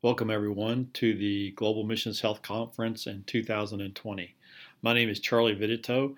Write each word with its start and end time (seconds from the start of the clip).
Welcome, 0.00 0.30
everyone, 0.30 0.90
to 0.94 1.14
the 1.14 1.50
Global 1.56 1.82
Missions 1.82 2.20
Health 2.20 2.42
Conference 2.42 3.08
in 3.08 3.24
2020. 3.26 4.36
My 4.80 4.94
name 4.94 5.08
is 5.08 5.18
Charlie 5.18 5.56
Vittitow, 5.56 6.14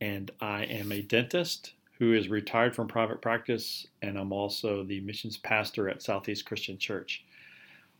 and 0.00 0.30
I 0.40 0.62
am 0.62 0.92
a 0.92 1.02
dentist 1.02 1.72
who 1.98 2.14
is 2.14 2.28
retired 2.28 2.76
from 2.76 2.86
private 2.86 3.20
practice, 3.20 3.88
and 4.02 4.16
I'm 4.16 4.32
also 4.32 4.84
the 4.84 5.00
missions 5.00 5.36
pastor 5.36 5.88
at 5.88 6.00
Southeast 6.00 6.46
Christian 6.46 6.78
Church. 6.78 7.24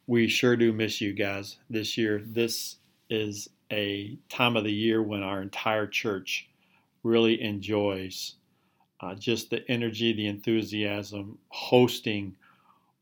We 0.06 0.29
sure 0.29 0.54
do 0.54 0.72
miss 0.72 1.00
you 1.00 1.12
guys 1.14 1.56
this 1.68 1.98
year. 1.98 2.22
This 2.25 2.77
is 3.11 3.48
a 3.72 4.18
time 4.28 4.56
of 4.56 4.64
the 4.64 4.72
year 4.72 5.02
when 5.02 5.22
our 5.22 5.42
entire 5.42 5.86
church 5.86 6.48
really 7.02 7.40
enjoys 7.42 8.34
uh, 9.00 9.14
just 9.14 9.50
the 9.50 9.68
energy, 9.70 10.12
the 10.12 10.26
enthusiasm, 10.26 11.38
hosting 11.48 12.34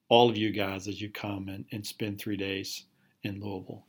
all 0.08 0.28
of 0.28 0.36
you 0.36 0.50
guys 0.50 0.86
as 0.88 1.00
you 1.00 1.10
come 1.10 1.48
and, 1.48 1.64
and 1.72 1.86
spend 1.86 2.18
three 2.18 2.36
days 2.36 2.84
in 3.22 3.40
Louisville. 3.40 3.84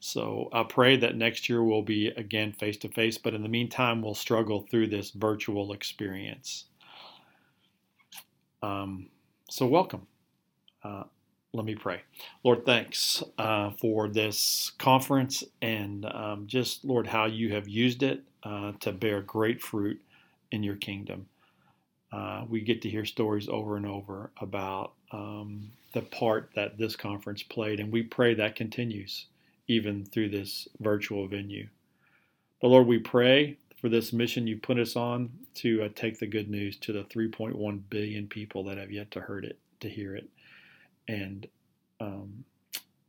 So 0.00 0.48
I 0.52 0.62
pray 0.62 0.96
that 0.96 1.16
next 1.16 1.48
year 1.48 1.62
we'll 1.62 1.82
be 1.82 2.08
again 2.08 2.52
face 2.52 2.76
to 2.78 2.88
face, 2.88 3.18
but 3.18 3.34
in 3.34 3.42
the 3.42 3.48
meantime, 3.48 4.00
we'll 4.00 4.14
struggle 4.14 4.66
through 4.70 4.88
this 4.88 5.10
virtual 5.10 5.72
experience. 5.72 6.66
Um, 8.62 9.08
so, 9.50 9.66
welcome. 9.66 10.06
Uh, 10.84 11.04
let 11.52 11.64
me 11.64 11.74
pray. 11.74 12.02
Lord, 12.44 12.64
thanks 12.66 13.22
uh, 13.38 13.70
for 13.80 14.08
this 14.08 14.72
conference 14.78 15.42
and 15.62 16.04
um, 16.06 16.46
just, 16.46 16.84
Lord, 16.84 17.06
how 17.06 17.26
you 17.26 17.54
have 17.54 17.68
used 17.68 18.02
it 18.02 18.22
uh, 18.42 18.72
to 18.80 18.92
bear 18.92 19.22
great 19.22 19.62
fruit 19.62 20.00
in 20.52 20.62
your 20.62 20.76
kingdom. 20.76 21.26
Uh, 22.12 22.44
we 22.48 22.60
get 22.60 22.82
to 22.82 22.90
hear 22.90 23.04
stories 23.04 23.48
over 23.48 23.76
and 23.76 23.86
over 23.86 24.30
about 24.40 24.92
um, 25.12 25.70
the 25.92 26.02
part 26.02 26.50
that 26.54 26.78
this 26.78 26.96
conference 26.96 27.42
played, 27.42 27.80
and 27.80 27.92
we 27.92 28.02
pray 28.02 28.34
that 28.34 28.56
continues 28.56 29.26
even 29.66 30.04
through 30.04 30.30
this 30.30 30.68
virtual 30.80 31.26
venue. 31.28 31.68
But 32.60 32.68
Lord, 32.68 32.86
we 32.86 32.98
pray 32.98 33.58
for 33.80 33.88
this 33.88 34.12
mission 34.12 34.46
you 34.46 34.56
put 34.56 34.78
us 34.78 34.96
on 34.96 35.30
to 35.56 35.84
uh, 35.84 35.88
take 35.94 36.18
the 36.18 36.26
good 36.26 36.50
news 36.50 36.76
to 36.78 36.92
the 36.92 37.04
3.1 37.04 37.80
billion 37.90 38.26
people 38.26 38.64
that 38.64 38.78
have 38.78 38.90
yet 38.90 39.10
to 39.12 39.20
heard 39.20 39.44
it, 39.44 39.58
to 39.80 39.88
hear 39.88 40.16
it. 40.16 40.28
And 41.08 41.46
um, 42.00 42.44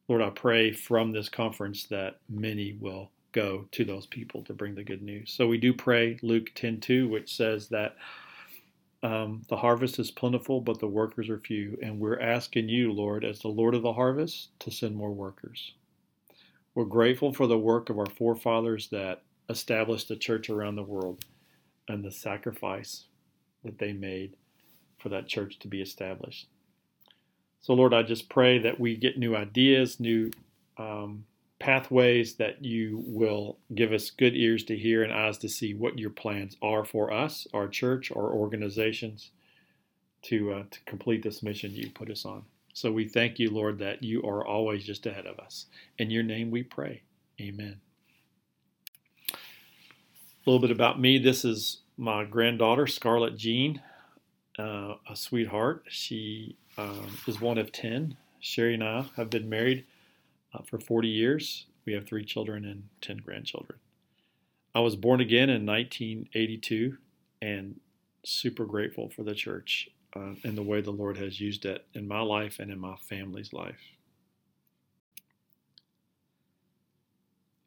Lord, 0.07 0.21
I 0.21 0.31
pray 0.31 0.71
from 0.71 1.11
this 1.11 1.29
conference 1.29 1.85
that 1.87 2.17
many 2.27 2.77
will 2.79 3.11
go 3.31 3.67
to 3.71 3.85
those 3.85 4.07
people 4.07 4.43
to 4.43 4.53
bring 4.53 4.73
the 4.73 4.83
good 4.83 5.03
news. 5.03 5.31
So 5.31 5.47
we 5.47 5.57
do 5.57 5.73
pray 5.73 6.17
Luke 6.23 6.51
10:2, 6.55 7.09
which 7.09 7.35
says 7.35 7.69
that 7.69 7.95
um, 9.03 9.43
the 9.47 9.57
harvest 9.57 9.99
is 9.99 10.11
plentiful, 10.11 10.61
but 10.61 10.79
the 10.79 10.87
workers 10.87 11.29
are 11.29 11.37
few. 11.37 11.77
And 11.81 11.99
we're 11.99 12.19
asking 12.19 12.69
you, 12.69 12.91
Lord, 12.91 13.23
as 13.23 13.39
the 13.39 13.47
Lord 13.47 13.75
of 13.75 13.83
the 13.83 13.93
harvest, 13.93 14.49
to 14.59 14.71
send 14.71 14.95
more 14.95 15.13
workers. 15.13 15.73
We're 16.75 16.85
grateful 16.85 17.33
for 17.33 17.47
the 17.47 17.57
work 17.57 17.89
of 17.89 17.97
our 17.97 18.05
forefathers 18.05 18.89
that 18.89 19.23
established 19.49 20.07
the 20.07 20.15
church 20.15 20.49
around 20.49 20.75
the 20.75 20.83
world 20.83 21.23
and 21.87 22.03
the 22.03 22.11
sacrifice 22.11 23.05
that 23.63 23.79
they 23.79 23.93
made 23.93 24.35
for 24.97 25.09
that 25.09 25.27
church 25.27 25.59
to 25.59 25.67
be 25.67 25.81
established. 25.81 26.47
So, 27.69 27.75
Lord, 27.75 27.93
I 27.93 28.01
just 28.01 28.29
pray 28.29 28.57
that 28.57 28.79
we 28.79 28.95
get 28.95 29.19
new 29.19 29.35
ideas, 29.35 29.99
new 29.99 30.31
um, 30.79 31.25
pathways, 31.59 32.33
that 32.37 32.65
you 32.65 33.03
will 33.05 33.59
give 33.75 33.93
us 33.93 34.09
good 34.09 34.35
ears 34.35 34.63
to 34.63 34.75
hear 34.75 35.03
and 35.03 35.13
eyes 35.13 35.37
to 35.37 35.49
see 35.49 35.75
what 35.75 35.99
your 35.99 36.09
plans 36.09 36.57
are 36.63 36.83
for 36.83 37.13
us, 37.13 37.45
our 37.53 37.67
church, 37.67 38.11
our 38.11 38.33
organizations, 38.33 39.29
to, 40.23 40.51
uh, 40.51 40.63
to 40.71 40.79
complete 40.87 41.21
this 41.21 41.43
mission 41.43 41.69
you 41.75 41.91
put 41.91 42.09
us 42.09 42.25
on. 42.25 42.41
So 42.73 42.91
we 42.91 43.07
thank 43.07 43.37
you, 43.37 43.51
Lord, 43.51 43.77
that 43.77 44.01
you 44.01 44.23
are 44.23 44.43
always 44.43 44.83
just 44.83 45.05
ahead 45.05 45.27
of 45.27 45.37
us. 45.37 45.67
In 45.99 46.09
your 46.09 46.23
name 46.23 46.49
we 46.49 46.63
pray. 46.63 47.03
Amen. 47.39 47.79
A 49.31 49.35
little 50.47 50.59
bit 50.59 50.71
about 50.71 50.99
me. 50.99 51.19
This 51.19 51.45
is 51.45 51.81
my 51.97 52.25
granddaughter, 52.25 52.87
Scarlett 52.87 53.37
Jean, 53.37 53.79
uh, 54.57 54.95
a 55.07 55.15
sweetheart. 55.15 55.83
She 55.87 56.57
um, 56.79 57.17
is 57.27 57.41
one 57.41 57.57
of 57.57 57.71
10. 57.71 58.15
Sherry 58.39 58.73
and 58.73 58.83
I 58.83 59.05
have 59.17 59.29
been 59.29 59.49
married 59.49 59.85
uh, 60.53 60.63
for 60.63 60.79
40 60.79 61.09
years. 61.09 61.65
We 61.85 61.93
have 61.93 62.05
three 62.05 62.23
children 62.23 62.63
and 62.63 62.83
10 63.01 63.17
grandchildren. 63.17 63.79
I 64.73 64.79
was 64.79 64.95
born 64.95 65.19
again 65.19 65.49
in 65.49 65.65
1982 65.65 66.97
and 67.41 67.79
super 68.23 68.65
grateful 68.65 69.09
for 69.09 69.23
the 69.23 69.35
church 69.35 69.89
uh, 70.15 70.35
and 70.43 70.57
the 70.57 70.63
way 70.63 70.79
the 70.79 70.91
Lord 70.91 71.17
has 71.17 71.41
used 71.41 71.65
it 71.65 71.85
in 71.93 72.07
my 72.07 72.21
life 72.21 72.59
and 72.59 72.71
in 72.71 72.79
my 72.79 72.95
family's 72.95 73.51
life. 73.51 73.81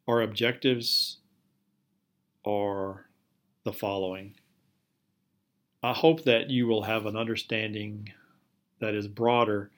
Our 0.08 0.22
objectives 0.22 1.18
are 2.46 3.06
the 3.64 3.72
following. 3.72 4.34
I 5.82 5.92
hope 5.92 6.24
that 6.24 6.48
you 6.50 6.66
will 6.66 6.82
have 6.82 7.06
an 7.06 7.16
understanding 7.16 8.12
that 8.82 8.94
is 8.94 9.06
broader 9.06 9.70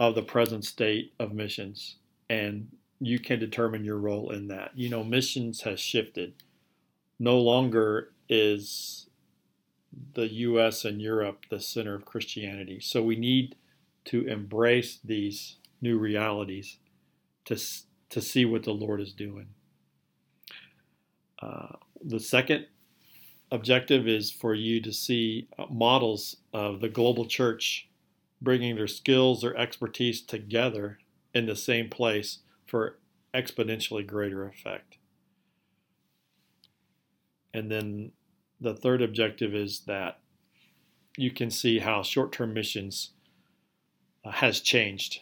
of 0.00 0.16
the 0.16 0.22
present 0.22 0.64
state 0.64 1.14
of 1.20 1.32
missions 1.32 1.96
and 2.28 2.68
you 2.98 3.20
can 3.20 3.38
determine 3.38 3.84
your 3.84 3.98
role 3.98 4.30
in 4.30 4.48
that. 4.48 4.72
You 4.74 4.88
know, 4.88 5.04
missions 5.04 5.62
has 5.62 5.78
shifted. 5.78 6.34
No 7.18 7.38
longer 7.38 8.12
is 8.28 9.06
the 10.14 10.26
US 10.26 10.84
and 10.84 11.00
Europe 11.00 11.44
the 11.50 11.60
center 11.60 11.94
of 11.94 12.04
Christianity. 12.04 12.80
So 12.80 13.00
we 13.00 13.14
need 13.14 13.54
to 14.06 14.26
embrace 14.26 14.98
these 15.04 15.56
new 15.80 15.98
realities 15.98 16.78
to, 17.44 17.56
to 18.10 18.20
see 18.20 18.44
what 18.44 18.64
the 18.64 18.72
Lord 18.72 19.00
is 19.00 19.12
doing. 19.12 19.46
Uh, 21.40 21.76
the 22.04 22.20
second 22.20 22.66
objective 23.52 24.08
is 24.08 24.32
for 24.32 24.54
you 24.54 24.80
to 24.80 24.92
see 24.92 25.46
models 25.70 26.38
of 26.52 26.80
the 26.80 26.88
global 26.88 27.26
church 27.26 27.88
bringing 28.42 28.76
their 28.76 28.88
skills, 28.88 29.40
their 29.40 29.56
expertise 29.56 30.20
together 30.20 30.98
in 31.32 31.46
the 31.46 31.56
same 31.56 31.88
place 31.88 32.38
for 32.66 32.98
exponentially 33.34 34.06
greater 34.06 34.46
effect. 34.46 34.98
And 37.54 37.70
then 37.70 38.12
the 38.60 38.74
third 38.74 39.02
objective 39.02 39.54
is 39.54 39.80
that 39.86 40.18
you 41.16 41.30
can 41.30 41.50
see 41.50 41.78
how 41.78 42.02
short 42.02 42.32
term 42.32 42.52
missions 42.52 43.10
uh, 44.24 44.30
has 44.30 44.60
changed. 44.60 45.20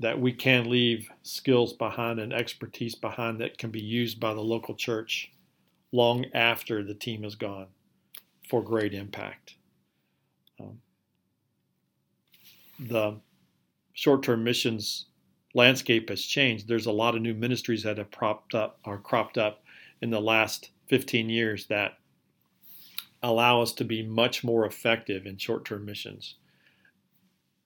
That 0.00 0.20
we 0.20 0.32
can 0.32 0.68
leave 0.68 1.10
skills 1.22 1.72
behind 1.72 2.18
and 2.18 2.32
expertise 2.32 2.94
behind 2.94 3.40
that 3.40 3.58
can 3.58 3.70
be 3.70 3.80
used 3.80 4.18
by 4.18 4.34
the 4.34 4.40
local 4.40 4.74
church 4.74 5.30
long 5.92 6.24
after 6.34 6.82
the 6.82 6.94
team 6.94 7.24
is 7.24 7.34
gone 7.34 7.68
for 8.48 8.62
great 8.62 8.94
impact. 8.94 9.54
Um, 10.60 10.80
the 12.88 13.20
short 13.92 14.22
term 14.22 14.44
missions 14.44 15.06
landscape 15.54 16.08
has 16.08 16.22
changed. 16.22 16.66
There's 16.66 16.86
a 16.86 16.92
lot 16.92 17.14
of 17.14 17.22
new 17.22 17.34
ministries 17.34 17.82
that 17.82 17.98
have 17.98 18.10
propped 18.10 18.54
up 18.54 18.78
or 18.84 18.98
cropped 18.98 19.38
up 19.38 19.62
in 20.00 20.10
the 20.10 20.20
last 20.20 20.70
15 20.88 21.28
years 21.28 21.66
that 21.66 21.98
allow 23.22 23.62
us 23.62 23.72
to 23.72 23.84
be 23.84 24.02
much 24.02 24.42
more 24.42 24.66
effective 24.66 25.26
in 25.26 25.36
short-term 25.36 25.84
missions. 25.84 26.36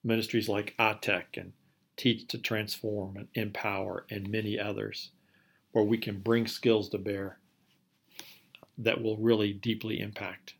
Ministries 0.03 0.47
like 0.47 0.75
I-TEC 0.77 1.37
and 1.37 1.53
Teach 1.95 2.27
to 2.27 2.37
Transform 2.37 3.17
and 3.17 3.27
Empower 3.33 4.05
and 4.11 4.29
many 4.29 4.59
others, 4.59 5.09
where 5.71 5.83
we 5.83 5.97
can 5.97 6.19
bring 6.19 6.45
skills 6.45 6.89
to 6.89 6.99
bear 6.99 7.39
that 8.77 9.01
will 9.01 9.17
really 9.17 9.51
deeply 9.51 9.99
impact 9.99 10.53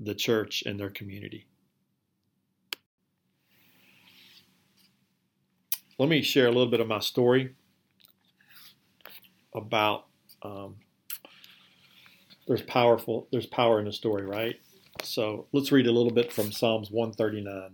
the 0.00 0.14
church 0.14 0.64
and 0.66 0.80
their 0.80 0.90
community. 0.90 1.46
Let 5.98 6.08
me 6.08 6.22
share 6.22 6.46
a 6.46 6.50
little 6.50 6.70
bit 6.70 6.80
of 6.80 6.86
my 6.86 7.00
story 7.00 7.54
about 9.54 10.06
um, 10.42 10.76
there's 12.46 12.62
powerful 12.62 13.26
there's 13.32 13.46
power 13.46 13.78
in 13.80 13.84
the 13.84 13.92
story 13.92 14.24
right? 14.24 14.56
So 15.02 15.46
let's 15.52 15.72
read 15.72 15.86
a 15.86 15.92
little 15.92 16.12
bit 16.12 16.32
from 16.32 16.52
psalms 16.52 16.90
139 16.90 17.70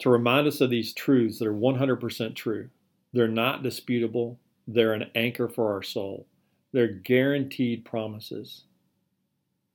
to 0.00 0.10
remind 0.10 0.46
us 0.46 0.60
of 0.60 0.70
these 0.70 0.94
truths 0.94 1.38
that 1.38 1.46
are 1.46 1.54
100% 1.54 2.34
true. 2.34 2.70
They're 3.12 3.28
not 3.28 3.62
disputable. 3.62 4.38
They're 4.66 4.94
an 4.94 5.10
anchor 5.14 5.48
for 5.48 5.72
our 5.72 5.82
soul. 5.82 6.26
They're 6.72 6.88
guaranteed 6.88 7.84
promises 7.84 8.64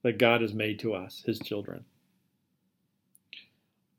that 0.04 0.18
god 0.18 0.42
has 0.42 0.54
made 0.54 0.80
to 0.80 0.94
us 0.94 1.24
his 1.26 1.40
children 1.40 1.84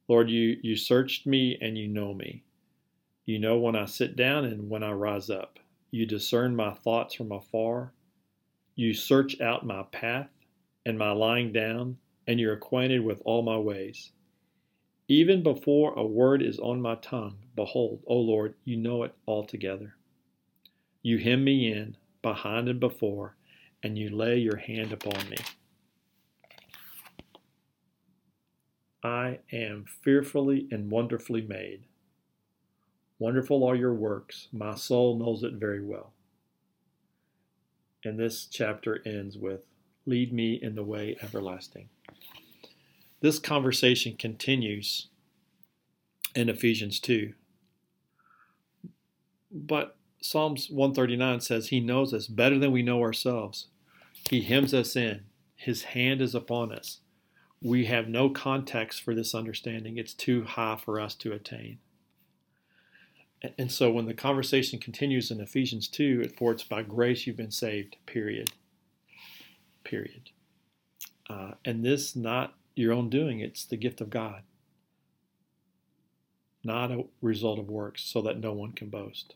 Lord, 0.08 0.30
you, 0.30 0.58
you 0.62 0.76
searched 0.76 1.26
me 1.26 1.58
and 1.60 1.76
you 1.76 1.88
know 1.88 2.14
me. 2.14 2.44
You 3.24 3.38
know 3.40 3.58
when 3.58 3.74
I 3.74 3.86
sit 3.86 4.14
down 4.14 4.44
and 4.44 4.70
when 4.70 4.82
I 4.82 4.92
rise 4.92 5.30
up. 5.30 5.58
You 5.90 6.06
discern 6.06 6.54
my 6.54 6.72
thoughts 6.72 7.14
from 7.14 7.32
afar. 7.32 7.92
You 8.76 8.94
search 8.94 9.40
out 9.40 9.66
my 9.66 9.82
path 9.84 10.28
and 10.84 10.96
my 10.98 11.10
lying 11.10 11.52
down, 11.52 11.98
and 12.26 12.38
you're 12.38 12.52
acquainted 12.52 13.04
with 13.04 13.20
all 13.24 13.42
my 13.42 13.56
ways. 13.56 14.12
Even 15.08 15.42
before 15.42 15.92
a 15.94 16.06
word 16.06 16.42
is 16.42 16.58
on 16.58 16.80
my 16.80 16.96
tongue, 16.96 17.38
behold, 17.54 18.02
O 18.06 18.16
Lord, 18.16 18.54
you 18.64 18.76
know 18.76 19.02
it 19.02 19.14
altogether. 19.26 19.96
You 21.02 21.18
hem 21.18 21.44
me 21.44 21.72
in, 21.72 21.96
behind 22.22 22.68
and 22.68 22.80
before, 22.80 23.36
and 23.82 23.96
you 23.96 24.10
lay 24.10 24.38
your 24.38 24.56
hand 24.56 24.92
upon 24.92 25.28
me. 25.30 25.36
I 29.06 29.38
am 29.52 29.84
fearfully 30.02 30.66
and 30.72 30.90
wonderfully 30.90 31.40
made. 31.40 31.84
Wonderful 33.20 33.62
are 33.62 33.76
your 33.76 33.94
works. 33.94 34.48
My 34.52 34.74
soul 34.74 35.16
knows 35.16 35.44
it 35.44 35.54
very 35.54 35.80
well. 35.80 36.12
And 38.04 38.18
this 38.18 38.46
chapter 38.46 39.00
ends 39.06 39.38
with 39.38 39.64
Lead 40.06 40.32
me 40.32 40.54
in 40.60 40.74
the 40.74 40.82
way 40.82 41.16
everlasting. 41.22 41.88
This 43.20 43.38
conversation 43.38 44.16
continues 44.16 45.06
in 46.34 46.48
Ephesians 46.48 46.98
2. 46.98 47.32
But 49.52 49.96
Psalms 50.20 50.68
139 50.68 51.40
says 51.40 51.68
he 51.68 51.80
knows 51.80 52.12
us 52.12 52.26
better 52.26 52.58
than 52.58 52.72
we 52.72 52.82
know 52.82 53.02
ourselves. 53.02 53.66
He 54.30 54.42
hems 54.42 54.74
us 54.74 54.96
in. 54.96 55.24
His 55.54 55.84
hand 55.84 56.20
is 56.20 56.34
upon 56.34 56.72
us. 56.72 57.00
We 57.66 57.86
have 57.86 58.06
no 58.06 58.30
context 58.30 59.02
for 59.02 59.12
this 59.12 59.34
understanding. 59.34 59.96
It's 59.96 60.14
too 60.14 60.44
high 60.44 60.76
for 60.76 61.00
us 61.00 61.16
to 61.16 61.32
attain. 61.32 61.78
And 63.58 63.72
so 63.72 63.90
when 63.90 64.06
the 64.06 64.14
conversation 64.14 64.78
continues 64.78 65.32
in 65.32 65.40
Ephesians 65.40 65.88
2, 65.88 66.30
for 66.38 66.52
it's 66.52 66.62
by 66.62 66.82
grace 66.82 67.26
you've 67.26 67.36
been 67.36 67.50
saved, 67.50 67.96
period. 68.06 68.52
Period. 69.82 70.30
Uh, 71.28 71.54
and 71.64 71.84
this 71.84 72.14
not 72.14 72.54
your 72.76 72.92
own 72.92 73.10
doing, 73.10 73.40
it's 73.40 73.64
the 73.64 73.76
gift 73.76 74.00
of 74.00 74.10
God, 74.10 74.42
not 76.62 76.92
a 76.92 77.04
result 77.20 77.58
of 77.58 77.68
works, 77.68 78.04
so 78.04 78.22
that 78.22 78.38
no 78.38 78.52
one 78.52 78.70
can 78.70 78.90
boast. 78.90 79.34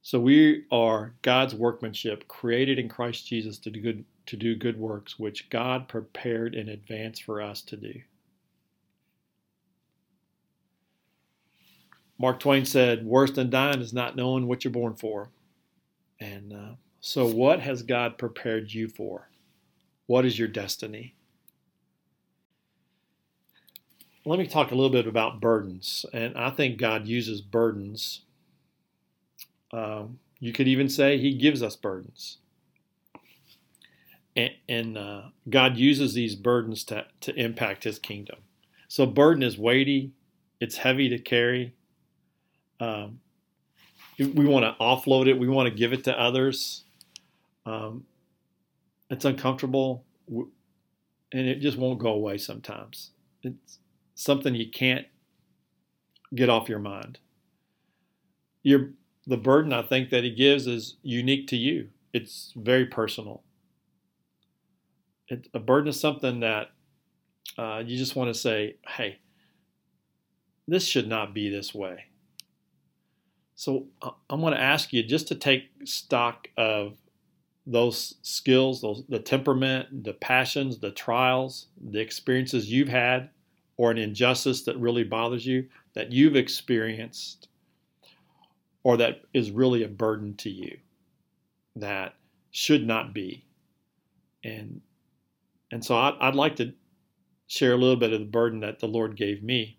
So 0.00 0.18
we 0.18 0.64
are 0.72 1.12
God's 1.20 1.54
workmanship, 1.54 2.26
created 2.26 2.78
in 2.78 2.88
Christ 2.88 3.26
Jesus 3.26 3.58
to 3.58 3.70
do 3.70 3.82
good, 3.82 4.06
to 4.28 4.36
do 4.36 4.54
good 4.54 4.78
works, 4.78 5.18
which 5.18 5.50
God 5.50 5.88
prepared 5.88 6.54
in 6.54 6.68
advance 6.68 7.18
for 7.18 7.40
us 7.42 7.62
to 7.62 7.76
do. 7.76 7.94
Mark 12.18 12.40
Twain 12.40 12.64
said, 12.64 13.06
Worse 13.06 13.30
than 13.30 13.48
dying 13.48 13.80
is 13.80 13.92
not 13.92 14.16
knowing 14.16 14.46
what 14.46 14.64
you're 14.64 14.72
born 14.72 14.94
for. 14.94 15.30
And 16.20 16.52
uh, 16.52 16.74
so, 17.00 17.26
what 17.26 17.60
has 17.60 17.82
God 17.82 18.18
prepared 18.18 18.72
you 18.72 18.88
for? 18.88 19.28
What 20.06 20.24
is 20.24 20.38
your 20.38 20.48
destiny? 20.48 21.14
Let 24.24 24.38
me 24.38 24.46
talk 24.46 24.72
a 24.72 24.74
little 24.74 24.90
bit 24.90 25.06
about 25.06 25.40
burdens. 25.40 26.04
And 26.12 26.36
I 26.36 26.50
think 26.50 26.78
God 26.78 27.06
uses 27.06 27.40
burdens. 27.40 28.22
Um, 29.72 30.18
you 30.40 30.52
could 30.52 30.68
even 30.68 30.88
say 30.88 31.18
He 31.18 31.34
gives 31.34 31.62
us 31.62 31.76
burdens. 31.76 32.38
And, 34.38 34.50
and 34.68 34.98
uh, 34.98 35.22
God 35.50 35.76
uses 35.76 36.14
these 36.14 36.34
burdens 36.34 36.84
to, 36.84 37.04
to 37.22 37.34
impact 37.34 37.84
His 37.84 37.98
kingdom. 37.98 38.38
So, 38.88 39.04
burden 39.04 39.42
is 39.42 39.58
weighty, 39.58 40.12
it's 40.60 40.78
heavy 40.78 41.08
to 41.10 41.18
carry, 41.18 41.74
um, 42.80 43.20
we 44.18 44.46
want 44.46 44.64
to 44.64 44.74
offload 44.82 45.28
it. 45.28 45.38
We 45.38 45.48
want 45.48 45.68
to 45.68 45.74
give 45.74 45.92
it 45.92 46.04
to 46.04 46.20
others. 46.20 46.84
Um, 47.66 48.04
it's 49.10 49.24
uncomfortable, 49.24 50.04
and 50.28 50.48
it 51.32 51.60
just 51.60 51.78
won't 51.78 52.00
go 52.00 52.10
away. 52.10 52.38
Sometimes 52.38 53.10
it's 53.42 53.78
something 54.14 54.54
you 54.54 54.70
can't 54.70 55.06
get 56.34 56.48
off 56.48 56.68
your 56.68 56.80
mind. 56.80 57.18
Your 58.62 58.90
the 59.26 59.36
burden 59.36 59.72
I 59.72 59.82
think 59.82 60.10
that 60.10 60.24
he 60.24 60.30
gives 60.34 60.66
is 60.66 60.96
unique 61.02 61.46
to 61.48 61.56
you. 61.56 61.88
It's 62.12 62.52
very 62.56 62.86
personal. 62.86 63.42
It, 65.28 65.48
a 65.54 65.58
burden 65.58 65.88
is 65.88 66.00
something 66.00 66.40
that 66.40 66.70
uh, 67.56 67.82
you 67.84 67.96
just 67.96 68.16
want 68.16 68.32
to 68.32 68.38
say, 68.38 68.76
"Hey, 68.86 69.18
this 70.66 70.86
should 70.86 71.08
not 71.08 71.34
be 71.34 71.48
this 71.50 71.74
way." 71.74 72.04
So 73.54 73.88
uh, 74.02 74.10
I'm 74.30 74.40
going 74.40 74.54
to 74.54 74.60
ask 74.60 74.92
you 74.92 75.02
just 75.02 75.28
to 75.28 75.34
take 75.34 75.64
stock 75.84 76.48
of 76.56 76.96
those 77.66 78.14
skills, 78.22 78.80
those 78.80 79.04
the 79.08 79.18
temperament, 79.18 80.04
the 80.04 80.14
passions, 80.14 80.78
the 80.78 80.90
trials, 80.90 81.66
the 81.90 82.00
experiences 82.00 82.70
you've 82.70 82.88
had, 82.88 83.30
or 83.76 83.90
an 83.90 83.98
injustice 83.98 84.62
that 84.62 84.78
really 84.78 85.04
bothers 85.04 85.44
you 85.44 85.66
that 85.94 86.12
you've 86.12 86.36
experienced, 86.36 87.48
or 88.84 88.96
that 88.96 89.22
is 89.34 89.50
really 89.50 89.82
a 89.82 89.88
burden 89.88 90.34
to 90.36 90.50
you, 90.50 90.78
that 91.74 92.14
should 92.50 92.86
not 92.86 93.12
be. 93.12 93.44
And 94.44 94.80
and 95.70 95.84
so 95.84 95.96
I'd, 95.96 96.14
I'd 96.20 96.34
like 96.34 96.56
to 96.56 96.72
share 97.46 97.72
a 97.72 97.78
little 97.78 97.96
bit 97.96 98.12
of 98.12 98.20
the 98.20 98.26
burden 98.26 98.60
that 98.60 98.78
the 98.78 98.88
Lord 98.88 99.16
gave 99.16 99.42
me 99.42 99.78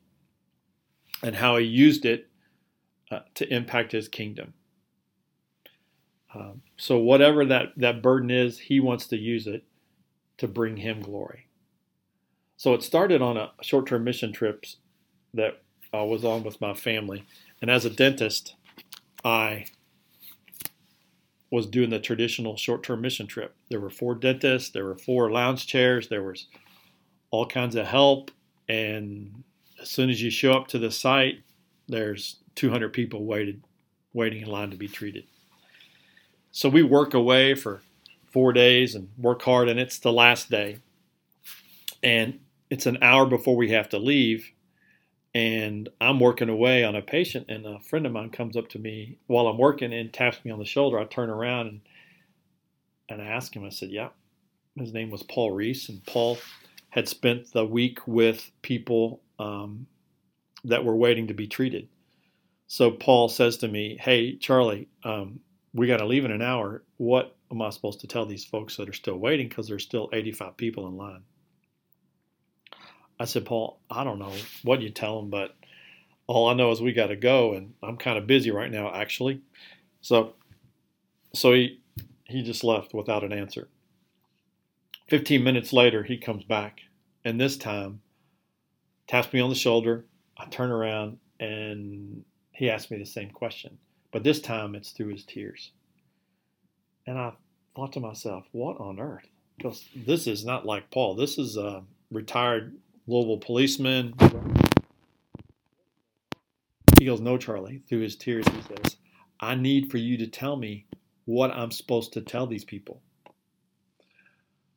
and 1.21 1.35
how 1.35 1.57
He 1.57 1.65
used 1.65 2.05
it 2.05 2.27
uh, 3.11 3.19
to 3.35 3.53
impact 3.53 3.91
his 3.91 4.07
kingdom. 4.07 4.53
Um, 6.33 6.61
so 6.77 6.97
whatever 6.97 7.45
that, 7.45 7.69
that 7.77 8.03
burden 8.03 8.29
is, 8.29 8.59
he 8.59 8.79
wants 8.79 9.07
to 9.07 9.17
use 9.17 9.47
it 9.47 9.63
to 10.37 10.47
bring 10.47 10.77
him 10.77 11.01
glory. 11.01 11.47
So 12.55 12.73
it 12.73 12.83
started 12.83 13.21
on 13.21 13.37
a 13.37 13.51
short-term 13.61 14.03
mission 14.03 14.31
trips 14.31 14.77
that 15.33 15.61
I 15.91 16.03
was 16.03 16.23
on 16.23 16.43
with 16.43 16.61
my 16.61 16.73
family, 16.73 17.23
and 17.61 17.71
as 17.71 17.85
a 17.85 17.89
dentist, 17.89 18.55
I 19.23 19.65
was 21.51 21.65
doing 21.65 21.89
the 21.89 21.99
traditional 21.99 22.57
short-term 22.57 23.01
mission 23.01 23.27
trip. 23.27 23.55
There 23.69 23.79
were 23.79 23.89
four 23.89 24.15
dentists, 24.15 24.69
there 24.69 24.85
were 24.85 24.97
four 24.97 25.31
lounge 25.31 25.65
chairs, 25.67 26.07
there 26.07 26.23
was 26.23 26.47
all 27.31 27.45
kinds 27.45 27.75
of 27.75 27.87
help, 27.87 28.31
and 28.67 29.43
as 29.81 29.89
soon 29.89 30.09
as 30.09 30.21
you 30.21 30.29
show 30.29 30.53
up 30.53 30.67
to 30.67 30.79
the 30.79 30.91
site, 30.91 31.41
there's 31.87 32.37
200 32.55 32.93
people 32.93 33.23
waited, 33.25 33.63
waiting 34.13 34.41
in 34.43 34.47
line 34.47 34.69
to 34.69 34.77
be 34.77 34.87
treated. 34.87 35.25
So 36.51 36.69
we 36.69 36.83
work 36.83 37.13
away 37.13 37.55
for 37.55 37.81
four 38.31 38.53
days 38.53 38.95
and 38.95 39.09
work 39.17 39.41
hard, 39.41 39.69
and 39.69 39.79
it's 39.79 39.99
the 39.99 40.13
last 40.13 40.49
day. 40.49 40.77
And 42.03 42.39
it's 42.69 42.85
an 42.85 42.99
hour 43.01 43.25
before 43.25 43.55
we 43.55 43.71
have 43.71 43.89
to 43.89 43.97
leave. 43.97 44.51
And 45.35 45.89
I'm 46.01 46.19
working 46.19 46.49
away 46.49 46.83
on 46.83 46.95
a 46.95 47.01
patient, 47.03 47.45
and 47.49 47.65
a 47.65 47.79
friend 47.79 48.05
of 48.07 48.11
mine 48.11 48.31
comes 48.31 48.57
up 48.57 48.67
to 48.69 48.79
me 48.79 49.19
while 49.27 49.47
I'm 49.47 49.59
working 49.59 49.93
and 49.93 50.11
taps 50.11 50.43
me 50.43 50.51
on 50.51 50.59
the 50.59 50.65
shoulder. 50.65 50.99
I 50.99 51.05
turn 51.05 51.29
around 51.29 51.67
and 51.67 51.81
and 53.09 53.21
I 53.21 53.25
ask 53.25 53.55
him, 53.55 53.65
I 53.65 53.69
said, 53.69 53.89
Yeah. 53.89 54.09
His 54.75 54.93
name 54.93 55.09
was 55.09 55.23
Paul 55.23 55.51
Reese, 55.51 55.89
and 55.89 56.05
Paul 56.05 56.37
had 56.89 57.09
spent 57.09 57.51
the 57.51 57.65
week 57.65 58.07
with 58.07 58.51
people 58.61 59.21
um, 59.37 59.87
that 60.63 60.85
were 60.85 60.95
waiting 60.95 61.27
to 61.27 61.33
be 61.33 61.47
treated. 61.47 61.89
So 62.67 62.91
Paul 62.91 63.29
says 63.29 63.57
to 63.57 63.67
me, 63.67 63.97
Hey, 63.99 64.35
Charlie, 64.37 64.87
um, 65.03 65.39
we 65.73 65.87
got 65.87 65.97
to 65.97 66.05
leave 66.05 66.25
in 66.25 66.31
an 66.31 66.41
hour. 66.41 66.83
What 66.97 67.35
am 67.51 67.61
I 67.61 67.71
supposed 67.71 67.99
to 68.01 68.07
tell 68.07 68.25
these 68.25 68.45
folks 68.45 68.77
that 68.77 68.89
are 68.89 68.93
still 68.93 69.17
waiting? 69.17 69.49
Because 69.49 69.67
there's 69.67 69.83
still 69.83 70.09
85 70.13 70.55
people 70.55 70.87
in 70.87 70.97
line. 70.97 71.23
I 73.19 73.25
said, 73.25 73.45
Paul, 73.45 73.79
I 73.89 74.03
don't 74.03 74.19
know 74.19 74.33
what 74.63 74.81
you 74.81 74.89
tell 74.89 75.19
them, 75.19 75.29
but 75.29 75.55
all 76.27 76.47
I 76.47 76.53
know 76.53 76.71
is 76.71 76.81
we 76.81 76.93
got 76.93 77.07
to 77.07 77.15
go, 77.15 77.53
and 77.53 77.73
I'm 77.83 77.97
kind 77.97 78.17
of 78.17 78.27
busy 78.27 78.51
right 78.51 78.71
now, 78.71 78.93
actually. 78.93 79.41
So, 80.01 80.35
so 81.33 81.53
he 81.53 81.81
he 82.25 82.43
just 82.43 82.63
left 82.63 82.93
without 82.93 83.23
an 83.23 83.33
answer. 83.33 83.67
15 85.09 85.43
minutes 85.43 85.73
later, 85.73 86.03
he 86.03 86.17
comes 86.17 86.43
back, 86.43 86.81
and 87.25 87.41
this 87.41 87.57
time 87.57 88.01
taps 89.07 89.33
me 89.33 89.39
on 89.39 89.49
the 89.49 89.55
shoulder. 89.55 90.05
I 90.37 90.45
turn 90.45 90.69
around, 90.69 91.17
and 91.39 92.23
he 92.51 92.69
asks 92.69 92.91
me 92.91 92.99
the 92.99 93.05
same 93.05 93.31
question, 93.31 93.79
but 94.11 94.23
this 94.23 94.39
time 94.39 94.75
it's 94.75 94.91
through 94.91 95.07
his 95.07 95.25
tears. 95.25 95.71
And 97.07 97.17
I 97.17 97.33
thought 97.75 97.93
to 97.93 97.99
myself, 97.99 98.45
what 98.51 98.79
on 98.79 98.99
earth? 98.99 99.27
Because 99.57 99.89
this 99.95 100.27
is 100.27 100.45
not 100.45 100.65
like 100.65 100.91
Paul. 100.91 101.15
This 101.15 101.39
is 101.39 101.57
a 101.57 101.83
retired 102.11 102.75
Louisville 103.09 103.37
policeman. 103.37 104.13
He 106.99 107.05
goes, 107.05 107.19
No, 107.19 107.37
Charlie. 107.37 107.81
Through 107.89 108.01
his 108.01 108.15
tears, 108.15 108.45
he 108.47 108.61
says, 108.61 108.97
I 109.39 109.55
need 109.55 109.89
for 109.89 109.97
you 109.97 110.15
to 110.17 110.27
tell 110.27 110.55
me 110.57 110.85
what 111.25 111.49
I'm 111.51 111.71
supposed 111.71 112.13
to 112.13 112.21
tell 112.21 112.45
these 112.45 112.63
people. 112.63 113.01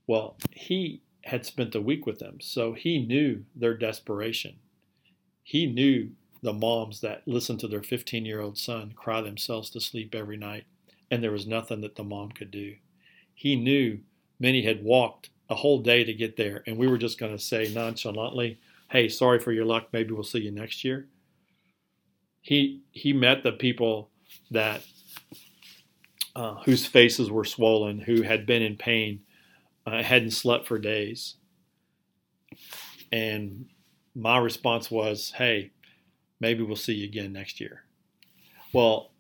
Well, 0.07 0.39
he 0.51 1.03
had 1.25 1.45
spent 1.45 1.75
a 1.75 1.81
week 1.81 2.07
with 2.07 2.21
them, 2.21 2.41
so 2.41 2.73
he 2.73 3.05
knew 3.05 3.45
their 3.55 3.77
desperation. 3.77 4.57
He 5.43 5.67
knew 5.67 6.13
the 6.43 6.55
moms 6.55 7.01
that 7.03 7.29
listened 7.29 7.61
to 7.61 7.69
their 7.69 7.83
15 7.83 8.25
year 8.25 8.41
old 8.41 8.57
son 8.57 8.93
cry 8.97 9.21
themselves 9.21 9.69
to 9.71 9.81
sleep 9.81 10.15
every 10.15 10.39
night, 10.39 10.65
and 11.11 11.23
there 11.23 11.33
was 11.33 11.47
nothing 11.47 11.83
that 11.83 11.97
the 11.97 12.05
mom 12.05 12.31
could 12.31 12.51
do. 12.51 12.77
He 13.35 13.57
knew 13.57 14.01
many 14.41 14.63
had 14.63 14.83
walked 14.83 15.29
a 15.53 15.55
whole 15.55 15.81
day 15.81 16.03
to 16.03 16.15
get 16.15 16.37
there, 16.39 16.65
and 16.67 16.79
we 16.79 16.89
were 16.89 16.97
just 16.97 17.21
going 17.21 17.37
to 17.37 17.43
say 17.43 17.71
nonchalantly, 17.73 18.59
"Hey, 18.91 19.09
sorry 19.09 19.39
for 19.39 19.53
your 19.53 19.67
luck. 19.67 19.89
Maybe 19.93 20.13
we'll 20.13 20.23
see 20.25 20.41
you 20.41 20.51
next 20.51 20.83
year." 20.83 21.09
He 22.41 22.81
he 22.91 23.13
met 23.13 23.43
the 23.43 23.53
people 23.53 24.11
that 24.51 24.83
uh, 26.35 26.55
whose 26.65 26.87
faces 26.87 27.31
were 27.31 27.45
swollen, 27.45 28.01
who 28.01 28.23
had 28.23 28.47
been 28.47 28.63
in 28.63 28.77
pain, 28.77 29.21
uh, 29.87 30.03
hadn't 30.03 30.31
slept 30.31 30.67
for 30.67 30.79
days, 30.79 31.37
and 33.13 33.67
my 34.15 34.39
response 34.39 34.91
was, 34.91 35.33
"Hey, 35.37 35.73
maybe 36.41 36.63
we'll 36.63 36.77
see 36.77 36.95
you 36.95 37.05
again 37.05 37.35
next 37.35 37.61
year." 37.61 37.85
Well, 38.73 39.13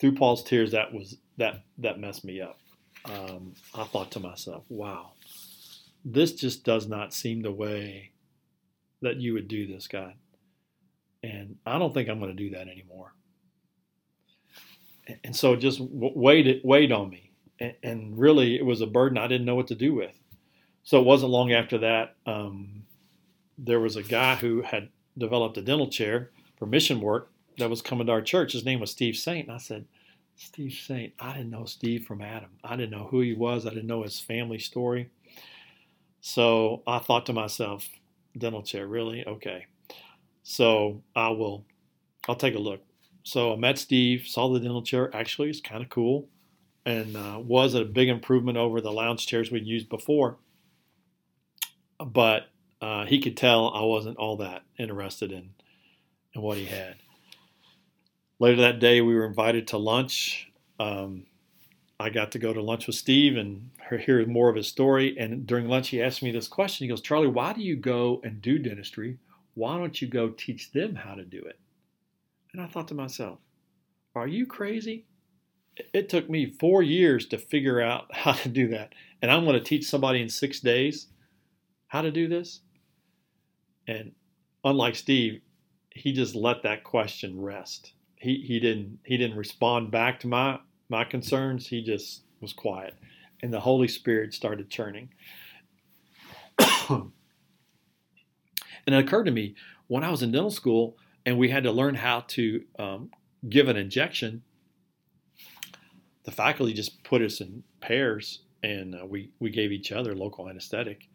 through 0.00 0.14
Paul's 0.14 0.42
tears, 0.42 0.70
that 0.70 0.94
was 0.94 1.18
that 1.36 1.64
that 1.76 2.00
messed 2.00 2.24
me 2.24 2.40
up. 2.40 2.58
Um, 3.04 3.54
I 3.74 3.84
thought 3.84 4.10
to 4.12 4.20
myself, 4.20 4.64
"Wow, 4.70 5.12
this 6.04 6.32
just 6.32 6.64
does 6.64 6.88
not 6.88 7.14
seem 7.14 7.42
the 7.42 7.52
way 7.52 8.12
that 9.02 9.16
you 9.16 9.34
would 9.34 9.48
do 9.48 9.66
this, 9.66 9.86
God." 9.86 10.14
And 11.22 11.56
I 11.66 11.78
don't 11.78 11.92
think 11.92 12.08
I'm 12.08 12.20
going 12.20 12.36
to 12.36 12.42
do 12.42 12.50
that 12.50 12.68
anymore. 12.68 13.14
And 15.24 15.34
so 15.34 15.54
it 15.54 15.58
just 15.58 15.80
weighed 15.80 16.60
weighed 16.64 16.92
on 16.92 17.10
me, 17.10 17.32
and 17.82 18.18
really 18.18 18.56
it 18.56 18.64
was 18.64 18.80
a 18.80 18.86
burden 18.86 19.18
I 19.18 19.26
didn't 19.26 19.46
know 19.46 19.54
what 19.54 19.68
to 19.68 19.74
do 19.74 19.94
with. 19.94 20.14
So 20.84 21.00
it 21.00 21.06
wasn't 21.06 21.32
long 21.32 21.52
after 21.52 21.78
that 21.78 22.16
um, 22.24 22.84
there 23.58 23.80
was 23.80 23.96
a 23.96 24.02
guy 24.02 24.36
who 24.36 24.62
had 24.62 24.88
developed 25.18 25.58
a 25.58 25.62
dental 25.62 25.88
chair 25.88 26.30
for 26.56 26.66
mission 26.66 27.00
work 27.00 27.30
that 27.58 27.68
was 27.68 27.82
coming 27.82 28.06
to 28.06 28.12
our 28.12 28.22
church. 28.22 28.52
His 28.52 28.64
name 28.64 28.80
was 28.80 28.92
Steve 28.92 29.16
Saint. 29.16 29.48
And 29.48 29.54
I 29.54 29.58
said, 29.58 29.84
Steve 30.36 30.72
Saint, 30.72 31.12
I 31.18 31.32
didn't 31.32 31.50
know 31.50 31.64
Steve 31.64 32.06
from 32.06 32.22
Adam. 32.22 32.50
I 32.62 32.76
didn't 32.76 32.92
know 32.92 33.08
who 33.10 33.20
he 33.20 33.34
was. 33.34 33.66
I 33.66 33.70
didn't 33.70 33.88
know 33.88 34.04
his 34.04 34.20
family 34.20 34.60
story. 34.60 35.10
So 36.28 36.82
I 36.86 36.98
thought 36.98 37.24
to 37.26 37.32
myself, 37.32 37.88
dental 38.36 38.62
chair, 38.62 38.86
really? 38.86 39.26
Okay. 39.26 39.64
So 40.42 41.02
I 41.16 41.30
will, 41.30 41.64
I'll 42.28 42.36
take 42.36 42.54
a 42.54 42.58
look. 42.58 42.82
So 43.22 43.54
I 43.54 43.56
met 43.56 43.78
Steve, 43.78 44.26
saw 44.26 44.52
the 44.52 44.60
dental 44.60 44.82
chair. 44.82 45.10
Actually, 45.16 45.48
it's 45.48 45.62
kind 45.62 45.82
of 45.82 45.88
cool 45.88 46.28
and 46.84 47.16
uh, 47.16 47.40
was 47.42 47.72
a 47.72 47.82
big 47.82 48.10
improvement 48.10 48.58
over 48.58 48.82
the 48.82 48.92
lounge 48.92 49.26
chairs 49.26 49.50
we'd 49.50 49.66
used 49.66 49.88
before. 49.88 50.36
But 51.98 52.48
uh, 52.82 53.06
he 53.06 53.22
could 53.22 53.38
tell 53.38 53.70
I 53.70 53.84
wasn't 53.84 54.18
all 54.18 54.36
that 54.36 54.64
interested 54.78 55.32
in, 55.32 55.54
in 56.34 56.42
what 56.42 56.58
he 56.58 56.66
had. 56.66 56.96
Later 58.38 58.60
that 58.60 58.80
day, 58.80 59.00
we 59.00 59.14
were 59.14 59.24
invited 59.24 59.68
to 59.68 59.78
lunch. 59.78 60.52
Um, 60.78 61.24
I 62.00 62.10
got 62.10 62.30
to 62.32 62.38
go 62.38 62.52
to 62.52 62.62
lunch 62.62 62.86
with 62.86 62.94
Steve 62.96 63.36
and 63.36 63.70
hear 63.90 64.24
more 64.26 64.48
of 64.48 64.56
his 64.56 64.68
story. 64.68 65.18
And 65.18 65.46
during 65.46 65.68
lunch, 65.68 65.88
he 65.88 66.00
asked 66.00 66.22
me 66.22 66.30
this 66.30 66.46
question. 66.46 66.84
He 66.84 66.88
goes, 66.88 67.00
Charlie, 67.00 67.26
why 67.26 67.52
do 67.52 67.60
you 67.60 67.74
go 67.74 68.20
and 68.22 68.40
do 68.40 68.58
dentistry? 68.58 69.18
Why 69.54 69.76
don't 69.76 70.00
you 70.00 70.06
go 70.06 70.28
teach 70.28 70.70
them 70.70 70.94
how 70.94 71.14
to 71.14 71.24
do 71.24 71.38
it? 71.38 71.58
And 72.52 72.62
I 72.62 72.66
thought 72.66 72.86
to 72.88 72.94
myself, 72.94 73.40
are 74.14 74.28
you 74.28 74.46
crazy? 74.46 75.06
It 75.92 76.08
took 76.08 76.30
me 76.30 76.54
four 76.60 76.82
years 76.82 77.26
to 77.26 77.38
figure 77.38 77.80
out 77.80 78.06
how 78.14 78.32
to 78.32 78.48
do 78.48 78.68
that. 78.68 78.94
And 79.20 79.30
I'm 79.30 79.44
going 79.44 79.58
to 79.58 79.64
teach 79.64 79.86
somebody 79.86 80.22
in 80.22 80.28
six 80.28 80.60
days 80.60 81.08
how 81.88 82.02
to 82.02 82.10
do 82.10 82.28
this? 82.28 82.60
And 83.88 84.12
unlike 84.62 84.94
Steve, 84.94 85.40
he 85.90 86.12
just 86.12 86.34
let 86.34 86.62
that 86.62 86.84
question 86.84 87.40
rest. 87.40 87.92
He 88.16 88.44
he 88.46 88.60
didn't 88.60 88.98
he 89.04 89.16
didn't 89.16 89.36
respond 89.36 89.90
back 89.90 90.20
to 90.20 90.28
my 90.28 90.60
my 90.88 91.04
concerns. 91.04 91.66
He 91.66 91.82
just 91.82 92.22
was 92.40 92.52
quiet, 92.52 92.94
and 93.42 93.52
the 93.52 93.60
Holy 93.60 93.88
Spirit 93.88 94.34
started 94.34 94.70
churning. 94.70 95.10
and 96.88 97.12
it 98.86 98.94
occurred 98.94 99.24
to 99.24 99.30
me 99.30 99.54
when 99.86 100.04
I 100.04 100.10
was 100.10 100.22
in 100.22 100.32
dental 100.32 100.50
school 100.50 100.96
and 101.24 101.38
we 101.38 101.50
had 101.50 101.64
to 101.64 101.72
learn 101.72 101.94
how 101.94 102.20
to 102.28 102.64
um, 102.78 103.10
give 103.48 103.68
an 103.68 103.76
injection. 103.76 104.42
The 106.24 106.32
faculty 106.32 106.72
just 106.72 107.04
put 107.04 107.22
us 107.22 107.40
in 107.40 107.62
pairs, 107.80 108.40
and 108.62 108.94
uh, 108.94 109.06
we 109.06 109.30
we 109.38 109.50
gave 109.50 109.72
each 109.72 109.92
other 109.92 110.14
local 110.14 110.48
anesthetic 110.48 111.08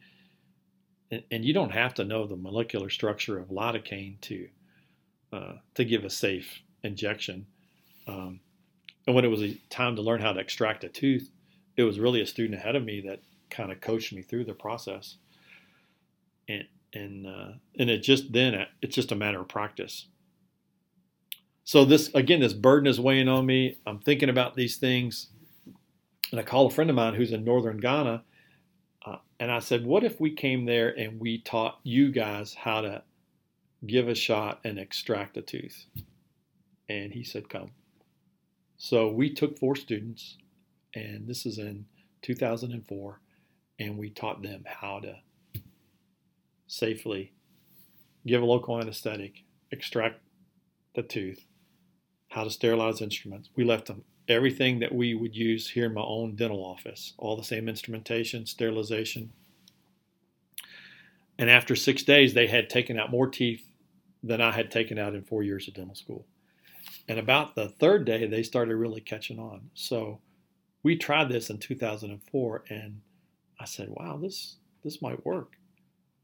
and, 1.31 1.45
you 1.45 1.53
don't 1.53 1.71
have 1.71 1.93
to 1.95 2.03
know 2.03 2.25
the 2.25 2.35
molecular 2.35 2.89
structure 2.89 3.39
of 3.39 3.49
lidocaine 3.49 4.19
to 4.21 4.47
uh, 5.31 5.53
to 5.73 5.83
give 5.83 6.05
a 6.05 6.09
safe 6.09 6.61
injection. 6.83 7.47
Um, 8.07 8.39
and 9.05 9.15
when 9.15 9.25
it 9.25 9.29
was 9.29 9.41
a 9.41 9.55
time 9.69 9.95
to 9.95 10.01
learn 10.01 10.21
how 10.21 10.33
to 10.33 10.39
extract 10.39 10.83
a 10.83 10.89
tooth, 10.89 11.29
it 11.75 11.83
was 11.83 11.99
really 11.99 12.21
a 12.21 12.27
student 12.27 12.59
ahead 12.59 12.75
of 12.75 12.83
me 12.83 13.01
that 13.01 13.21
kind 13.49 13.71
of 13.71 13.81
coached 13.81 14.13
me 14.13 14.21
through 14.21 14.45
the 14.45 14.53
process. 14.53 15.17
And 16.47 16.65
and 16.93 17.27
uh, 17.27 17.51
and 17.79 17.89
it 17.89 17.99
just 17.99 18.31
then 18.31 18.65
it's 18.81 18.95
just 18.95 19.11
a 19.11 19.15
matter 19.15 19.41
of 19.41 19.47
practice. 19.47 20.07
So 21.63 21.85
this 21.85 22.13
again, 22.13 22.41
this 22.41 22.53
burden 22.53 22.87
is 22.87 22.99
weighing 22.99 23.29
on 23.29 23.45
me. 23.45 23.77
I'm 23.85 23.99
thinking 23.99 24.29
about 24.29 24.55
these 24.55 24.77
things, 24.77 25.29
and 26.31 26.39
I 26.39 26.43
call 26.43 26.67
a 26.67 26.71
friend 26.71 26.89
of 26.89 26.95
mine 26.95 27.13
who's 27.13 27.31
in 27.31 27.43
northern 27.43 27.77
Ghana, 27.77 28.23
uh, 29.05 29.17
and 29.39 29.51
I 29.51 29.59
said, 29.59 29.85
What 29.85 30.03
if 30.03 30.19
we 30.19 30.31
came 30.31 30.65
there 30.65 30.97
and 30.97 31.19
we 31.19 31.39
taught 31.39 31.79
you 31.83 32.11
guys 32.11 32.53
how 32.53 32.81
to 32.81 33.03
give 33.85 34.07
a 34.07 34.15
shot 34.15 34.59
and 34.63 34.77
extract 34.77 35.37
a 35.37 35.41
tooth? 35.41 35.85
And 36.89 37.13
he 37.13 37.23
said, 37.23 37.49
Come. 37.49 37.71
So 38.77 39.09
we 39.09 39.33
took 39.33 39.57
four 39.57 39.75
students, 39.75 40.37
and 40.93 41.27
this 41.27 41.45
is 41.45 41.57
in 41.57 41.85
2004, 42.21 43.21
and 43.79 43.97
we 43.97 44.09
taught 44.09 44.41
them 44.41 44.63
how 44.65 44.99
to 44.99 45.15
safely 46.67 47.33
give 48.25 48.41
a 48.41 48.45
local 48.45 48.79
anesthetic, 48.79 49.43
extract 49.71 50.21
the 50.95 51.03
tooth, 51.03 51.45
how 52.29 52.43
to 52.43 52.49
sterilize 52.49 53.01
instruments. 53.01 53.49
We 53.55 53.63
left 53.63 53.87
them 53.87 54.03
everything 54.27 54.79
that 54.79 54.93
we 54.93 55.13
would 55.13 55.35
use 55.35 55.69
here 55.69 55.85
in 55.85 55.93
my 55.93 56.01
own 56.01 56.35
dental 56.35 56.63
office, 56.63 57.13
all 57.17 57.35
the 57.35 57.43
same 57.43 57.67
instrumentation, 57.67 58.45
sterilization. 58.45 59.31
And 61.37 61.49
after 61.49 61.75
six 61.75 62.03
days, 62.03 62.33
they 62.33 62.47
had 62.47 62.69
taken 62.69 62.97
out 62.97 63.11
more 63.11 63.27
teeth 63.27 63.67
than 64.21 64.39
I 64.39 64.51
had 64.51 64.71
taken 64.71 64.97
out 64.97 65.13
in 65.13 65.23
four 65.23 65.43
years 65.43 65.67
of 65.67 65.73
dental 65.73 65.95
school. 65.95 66.25
And 67.07 67.19
about 67.19 67.55
the 67.55 67.67
third 67.67 68.05
day, 68.05 68.27
they 68.27 68.43
started 68.43 68.75
really 68.75 69.01
catching 69.01 69.39
on. 69.39 69.69
So 69.73 70.19
we 70.83 70.95
tried 70.95 71.29
this 71.29 71.49
in 71.49 71.57
2004, 71.57 72.63
and 72.69 73.01
I 73.59 73.65
said, 73.65 73.89
wow, 73.89 74.17
this, 74.21 74.57
this 74.83 75.01
might 75.01 75.25
work. 75.25 75.53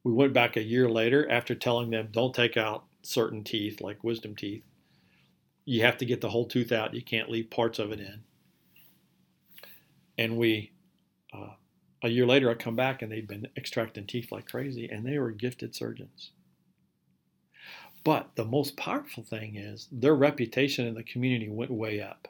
We 0.03 0.13
went 0.13 0.33
back 0.33 0.55
a 0.55 0.63
year 0.63 0.89
later 0.89 1.29
after 1.29 1.53
telling 1.53 1.89
them, 1.89 2.09
don't 2.12 2.33
take 2.33 2.55
out 2.55 2.86
certain 3.01 3.43
teeth 3.43 3.81
like 3.81 4.03
wisdom 4.03 4.36
teeth 4.36 4.63
you 5.69 5.83
have 5.83 5.98
to 5.98 6.05
get 6.05 6.19
the 6.19 6.29
whole 6.29 6.48
tooth 6.48 6.71
out. 6.71 6.95
You 6.95 7.03
can't 7.03 7.29
leave 7.29 7.51
parts 7.51 7.77
of 7.77 7.91
it 7.91 8.00
in. 8.00 8.24
And 10.17 10.36
we, 10.36 10.71
uh, 11.31 11.53
a 12.01 12.09
year 12.09 12.25
later, 12.25 12.50
I 12.50 12.55
come 12.55 12.75
back 12.75 13.03
and 13.03 13.12
they'd 13.12 13.27
been 13.27 13.48
extracting 13.55 14.07
teeth 14.07 14.31
like 14.31 14.50
crazy, 14.50 14.89
and 14.89 15.05
they 15.05 15.19
were 15.19 15.29
gifted 15.29 15.75
surgeons. 15.75 16.31
But 18.03 18.36
the 18.36 18.46
most 18.46 18.77
powerful 18.77 19.24
thing 19.24 19.56
is 19.56 19.88
their 19.91 20.15
reputation 20.15 20.88
in 20.88 20.96
the 20.96 21.03
community 21.03 21.50
went 21.50 21.72
way 21.72 22.01
up. 22.01 22.27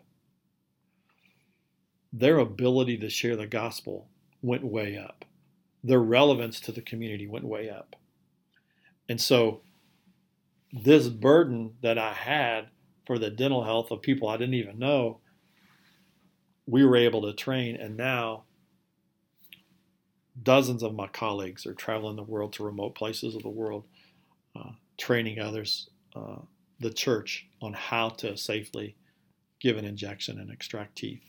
Their 2.12 2.40
ability 2.40 2.98
to 2.98 3.10
share 3.10 3.36
the 3.36 3.48
gospel 3.48 4.08
went 4.42 4.64
way 4.64 4.98
up. 4.98 5.26
Their 5.84 6.00
relevance 6.00 6.60
to 6.62 6.72
the 6.72 6.82
community 6.82 7.28
went 7.28 7.46
way 7.46 7.70
up. 7.70 7.96
And 9.08 9.22
so, 9.22 9.62
this 10.72 11.08
burden 11.08 11.76
that 11.82 11.98
I 11.98 12.14
had 12.14 12.68
for 13.06 13.18
the 13.18 13.32
dental 13.32 13.64
health 13.64 13.90
of 13.90 14.02
people 14.02 14.28
I 14.28 14.38
didn't 14.38 14.54
even 14.56 14.78
know, 14.78 15.20
we 16.68 16.86
were 16.86 16.96
able 16.96 17.24
to 17.24 17.34
train. 17.34 17.76
And 17.76 17.98
now 17.98 18.44
dozens 20.42 20.84
of 20.84 20.94
my 20.94 21.08
colleagues 21.08 21.66
are 21.66 21.74
traveling 21.74 22.16
the 22.16 22.24
world 22.24 22.54
to 22.54 22.64
remote 22.64 22.96
places 22.96 23.36
of 23.36 23.42
the 23.42 23.50
world, 23.50 23.86
uh, 24.56 24.72
training 25.00 25.40
others, 25.40 25.90
uh, 26.16 26.38
the 26.80 26.92
church, 26.92 27.48
on 27.62 27.74
how 27.74 28.10
to 28.10 28.38
safely 28.38 28.96
give 29.60 29.78
an 29.78 29.86
injection 29.86 30.40
and 30.40 30.52
extract 30.52 30.98
teeth, 30.98 31.24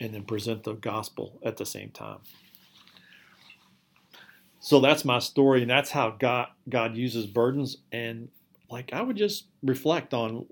and 0.00 0.12
then 0.12 0.24
present 0.24 0.64
the 0.64 0.74
gospel 0.74 1.38
at 1.44 1.56
the 1.56 1.66
same 1.66 1.90
time. 1.90 2.18
So 4.60 4.80
that's 4.80 5.04
my 5.04 5.20
story, 5.20 5.62
and 5.62 5.70
that's 5.70 5.90
how 5.90 6.10
God 6.10 6.48
God 6.68 6.96
uses 6.96 7.26
burdens. 7.26 7.78
And 7.92 8.28
like 8.70 8.92
I 8.92 9.02
would 9.02 9.16
just 9.16 9.46
reflect 9.62 10.12
on 10.12 10.46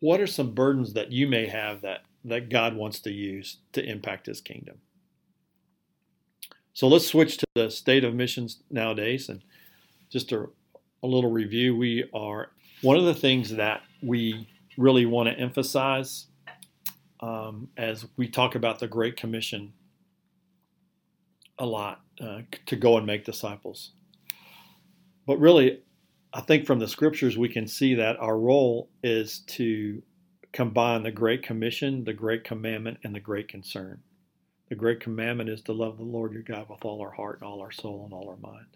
what 0.00 0.20
are 0.20 0.26
some 0.26 0.52
burdens 0.52 0.92
that 0.92 1.12
you 1.12 1.26
may 1.26 1.46
have 1.46 1.82
that, 1.82 2.02
that 2.24 2.50
God 2.50 2.76
wants 2.76 3.00
to 3.00 3.10
use 3.10 3.58
to 3.72 3.84
impact 3.84 4.26
his 4.26 4.40
kingdom? 4.40 4.76
So 6.72 6.86
let's 6.86 7.06
switch 7.06 7.38
to 7.38 7.46
the 7.54 7.70
state 7.70 8.04
of 8.04 8.14
missions 8.14 8.62
nowadays 8.70 9.28
and 9.28 9.42
just 10.08 10.30
a, 10.30 10.48
a 11.02 11.06
little 11.06 11.30
review. 11.30 11.76
We 11.76 12.08
are 12.14 12.50
one 12.82 12.96
of 12.96 13.04
the 13.04 13.14
things 13.14 13.50
that 13.56 13.82
we 14.02 14.48
really 14.76 15.06
want 15.06 15.28
to 15.28 15.38
emphasize 15.38 16.26
um, 17.20 17.68
as 17.76 18.06
we 18.16 18.28
talk 18.28 18.54
about 18.54 18.78
the 18.78 18.88
Great 18.88 19.16
Commission 19.16 19.72
a 21.58 21.66
lot 21.66 22.00
uh, 22.20 22.42
to 22.66 22.76
go 22.76 22.96
and 22.96 23.06
make 23.06 23.24
disciples. 23.24 23.92
But 25.26 25.38
really, 25.38 25.82
I 26.32 26.40
think 26.40 26.66
from 26.66 26.78
the 26.78 26.88
scriptures 26.88 27.36
we 27.36 27.48
can 27.48 27.66
see 27.66 27.94
that 27.94 28.16
our 28.18 28.38
role 28.38 28.88
is 29.02 29.40
to 29.48 30.02
combine 30.52 31.02
the 31.02 31.10
Great 31.10 31.42
Commission, 31.42 32.04
the 32.04 32.12
Great 32.12 32.44
Commandment, 32.44 32.98
and 33.02 33.14
the 33.14 33.20
Great 33.20 33.48
Concern. 33.48 34.00
The 34.68 34.74
Great 34.74 35.00
Commandment 35.00 35.50
is 35.50 35.62
to 35.62 35.72
love 35.72 35.96
the 35.96 36.04
Lord 36.04 36.32
your 36.32 36.42
God 36.42 36.68
with 36.68 36.84
all 36.84 37.00
our 37.00 37.10
heart 37.10 37.40
and 37.40 37.48
all 37.48 37.60
our 37.60 37.70
soul 37.70 38.04
and 38.04 38.12
all 38.12 38.28
our 38.28 38.52
mind. 38.52 38.66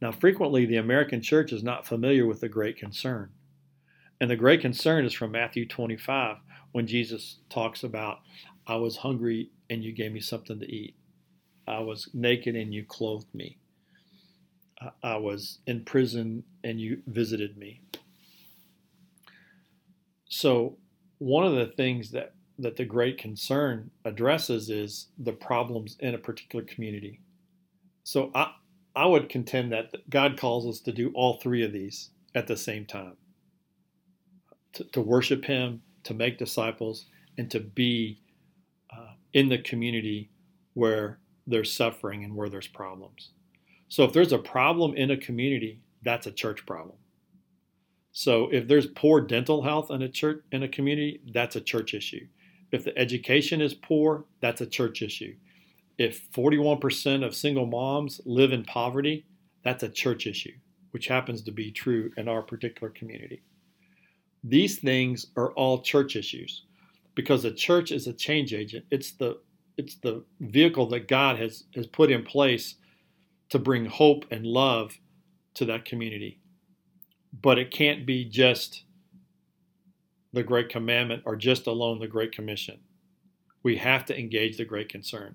Now, 0.00 0.12
frequently, 0.12 0.66
the 0.66 0.76
American 0.76 1.22
church 1.22 1.52
is 1.52 1.62
not 1.62 1.86
familiar 1.86 2.26
with 2.26 2.40
the 2.40 2.48
Great 2.48 2.76
Concern. 2.76 3.30
And 4.20 4.30
the 4.30 4.36
Great 4.36 4.60
Concern 4.60 5.04
is 5.04 5.12
from 5.12 5.32
Matthew 5.32 5.66
25 5.66 6.36
when 6.72 6.86
Jesus 6.86 7.38
talks 7.48 7.84
about, 7.84 8.18
I 8.66 8.76
was 8.76 8.96
hungry 8.96 9.50
and 9.70 9.82
you 9.82 9.92
gave 9.92 10.12
me 10.12 10.20
something 10.20 10.58
to 10.58 10.66
eat. 10.66 10.96
I 11.66 11.80
was 11.80 12.10
naked 12.12 12.56
and 12.56 12.74
you 12.74 12.84
clothed 12.84 13.32
me. 13.34 13.58
I 15.02 15.16
was 15.16 15.58
in 15.66 15.84
prison 15.84 16.44
and 16.62 16.80
you 16.80 17.02
visited 17.06 17.56
me. 17.56 17.80
So, 20.28 20.78
one 21.18 21.46
of 21.46 21.54
the 21.54 21.72
things 21.76 22.10
that, 22.10 22.34
that 22.58 22.76
the 22.76 22.84
Great 22.84 23.18
Concern 23.18 23.90
addresses 24.04 24.68
is 24.68 25.06
the 25.18 25.32
problems 25.32 25.96
in 26.00 26.14
a 26.14 26.18
particular 26.18 26.64
community. 26.64 27.20
So, 28.02 28.30
I, 28.34 28.52
I 28.96 29.06
would 29.06 29.28
contend 29.28 29.72
that 29.72 30.08
God 30.08 30.38
calls 30.38 30.66
us 30.66 30.80
to 30.80 30.92
do 30.92 31.10
all 31.14 31.34
three 31.34 31.64
of 31.64 31.72
these 31.72 32.10
at 32.34 32.46
the 32.46 32.56
same 32.56 32.86
time 32.86 33.16
to, 34.74 34.84
to 34.84 35.00
worship 35.00 35.44
Him, 35.44 35.82
to 36.04 36.14
make 36.14 36.38
disciples, 36.38 37.06
and 37.38 37.50
to 37.50 37.60
be 37.60 38.20
uh, 38.92 39.14
in 39.32 39.48
the 39.48 39.58
community 39.58 40.30
where 40.74 41.18
there's 41.46 41.72
suffering 41.72 42.24
and 42.24 42.34
where 42.34 42.48
there's 42.48 42.68
problems. 42.68 43.30
So 43.88 44.04
if 44.04 44.12
there's 44.12 44.32
a 44.32 44.38
problem 44.38 44.94
in 44.94 45.10
a 45.10 45.16
community, 45.16 45.80
that's 46.02 46.26
a 46.26 46.32
church 46.32 46.66
problem. 46.66 46.96
So 48.12 48.48
if 48.52 48.68
there's 48.68 48.86
poor 48.86 49.20
dental 49.20 49.62
health 49.62 49.90
in 49.90 50.02
a 50.02 50.08
church 50.08 50.42
in 50.52 50.62
a 50.62 50.68
community, 50.68 51.20
that's 51.32 51.56
a 51.56 51.60
church 51.60 51.94
issue. 51.94 52.26
If 52.70 52.84
the 52.84 52.96
education 52.96 53.60
is 53.60 53.74
poor, 53.74 54.24
that's 54.40 54.60
a 54.60 54.66
church 54.66 55.02
issue. 55.02 55.34
If 55.98 56.30
41% 56.32 57.24
of 57.24 57.34
single 57.34 57.66
moms 57.66 58.20
live 58.24 58.52
in 58.52 58.64
poverty, 58.64 59.26
that's 59.62 59.82
a 59.82 59.88
church 59.88 60.26
issue, 60.26 60.52
which 60.90 61.06
happens 61.06 61.42
to 61.42 61.52
be 61.52 61.70
true 61.70 62.10
in 62.16 62.28
our 62.28 62.42
particular 62.42 62.90
community. 62.90 63.42
These 64.42 64.78
things 64.78 65.26
are 65.36 65.52
all 65.52 65.82
church 65.82 66.16
issues 66.16 66.64
because 67.14 67.42
the 67.42 67.52
church 67.52 67.92
is 67.92 68.06
a 68.06 68.12
change 68.12 68.52
agent. 68.52 68.84
It's 68.90 69.12
the 69.12 69.38
it's 69.76 69.96
the 69.96 70.24
vehicle 70.40 70.86
that 70.90 71.08
God 71.08 71.36
has, 71.38 71.64
has 71.74 71.86
put 71.86 72.10
in 72.10 72.22
place 72.24 72.76
to 73.48 73.58
bring 73.58 73.86
hope 73.86 74.24
and 74.30 74.46
love 74.46 74.98
to 75.54 75.64
that 75.64 75.84
community. 75.84 76.38
But 77.42 77.58
it 77.58 77.72
can't 77.72 78.06
be 78.06 78.24
just 78.24 78.84
the 80.32 80.44
Great 80.44 80.68
Commandment 80.68 81.22
or 81.24 81.34
just 81.36 81.66
alone 81.66 81.98
the 81.98 82.06
Great 82.06 82.32
Commission. 82.32 82.78
We 83.62 83.76
have 83.78 84.04
to 84.06 84.18
engage 84.18 84.56
the 84.56 84.64
Great 84.64 84.88
Concern. 84.88 85.34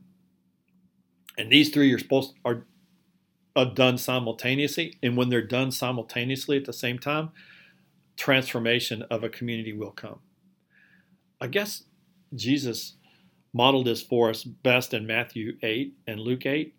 And 1.39 1.49
these 1.49 1.69
three 1.69 1.91
are 1.93 1.97
supposed 1.97 2.33
are, 2.43 2.65
are 3.55 3.73
done 3.73 3.97
simultaneously. 3.97 4.97
And 5.01 5.15
when 5.15 5.29
they're 5.29 5.41
done 5.41 5.71
simultaneously 5.71 6.57
at 6.57 6.65
the 6.65 6.73
same 6.73 6.99
time, 6.99 7.31
transformation 8.17 9.03
of 9.03 9.23
a 9.23 9.29
community 9.29 9.71
will 9.71 9.91
come. 9.91 10.19
I 11.39 11.47
guess 11.47 11.83
Jesus 12.35 12.95
modeled 13.53 13.87
this 13.87 14.01
for 14.01 14.29
us 14.29 14.43
best 14.43 14.93
in 14.93 15.07
Matthew 15.07 15.57
8 15.63 15.93
and 16.05 16.19
Luke 16.19 16.45
8 16.45 16.75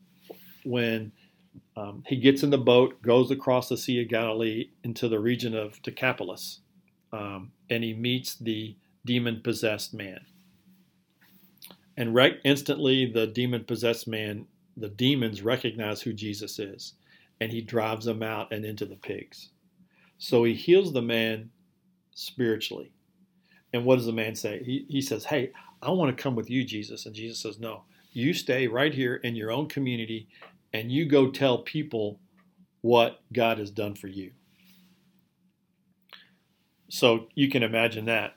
when 0.65 1.11
um, 1.75 2.05
he 2.07 2.17
gets 2.17 2.43
in 2.43 2.51
the 2.51 2.59
boat, 2.59 3.01
goes 3.01 3.31
across 3.31 3.71
the 3.71 3.79
Sea 3.79 4.03
of 4.03 4.09
Galilee 4.09 4.69
into 4.85 5.09
the 5.09 5.19
region 5.19 5.57
of 5.57 5.81
Decapolis, 5.83 6.61
um, 7.13 7.53
and 7.71 7.83
he 7.83 7.95
meets 7.95 8.35
the 8.35 8.77
demon 9.07 9.41
possessed 9.43 9.95
man. 9.95 10.21
And 11.97 12.15
right 12.15 12.39
instantly, 12.45 13.11
the 13.11 13.27
demon 13.27 13.65
possessed 13.65 14.07
man, 14.07 14.47
the 14.77 14.89
demons 14.89 15.43
recognize 15.43 16.01
who 16.01 16.13
Jesus 16.13 16.59
is, 16.59 16.95
and 17.41 17.53
he 17.53 17.61
drives 17.61 18.05
them 18.05 18.23
out 18.23 18.53
and 18.53 18.65
into 18.65 18.87
the 18.87 18.97
pigs. 18.97 19.51
So 20.19 20.45
he 20.45 20.55
heals 20.55 20.93
the 20.93 21.03
man 21.03 21.51
spiritually. 22.15 22.93
And 23.73 23.85
what 23.85 23.97
does 23.97 24.07
the 24.07 24.13
man 24.13 24.35
say? 24.35 24.63
He, 24.63 24.85
he 24.89 25.01
says, 25.01 25.25
Hey, 25.25 25.53
I 25.83 25.91
want 25.91 26.17
to 26.17 26.23
come 26.23 26.35
with 26.35 26.51
you, 26.51 26.65
Jesus. 26.65 27.07
And 27.07 27.15
Jesus 27.15 27.39
says, 27.39 27.59
No, 27.59 27.85
you 28.13 28.35
stay 28.35 28.67
right 28.67 28.93
here 28.93 29.17
in 29.17 29.37
your 29.37 29.51
own 29.51 29.69
community 29.69 30.29
and 30.73 30.91
you 30.91 31.07
go 31.07 31.31
tell 31.31 31.59
people 31.59 32.21
what 32.83 33.21
God 33.33 33.59
has 33.59 33.71
done 33.71 33.95
for 33.95 34.09
you. 34.09 34.33
So 36.89 37.29
you 37.35 37.49
can 37.49 37.63
imagine 37.63 38.07
that. 38.07 38.35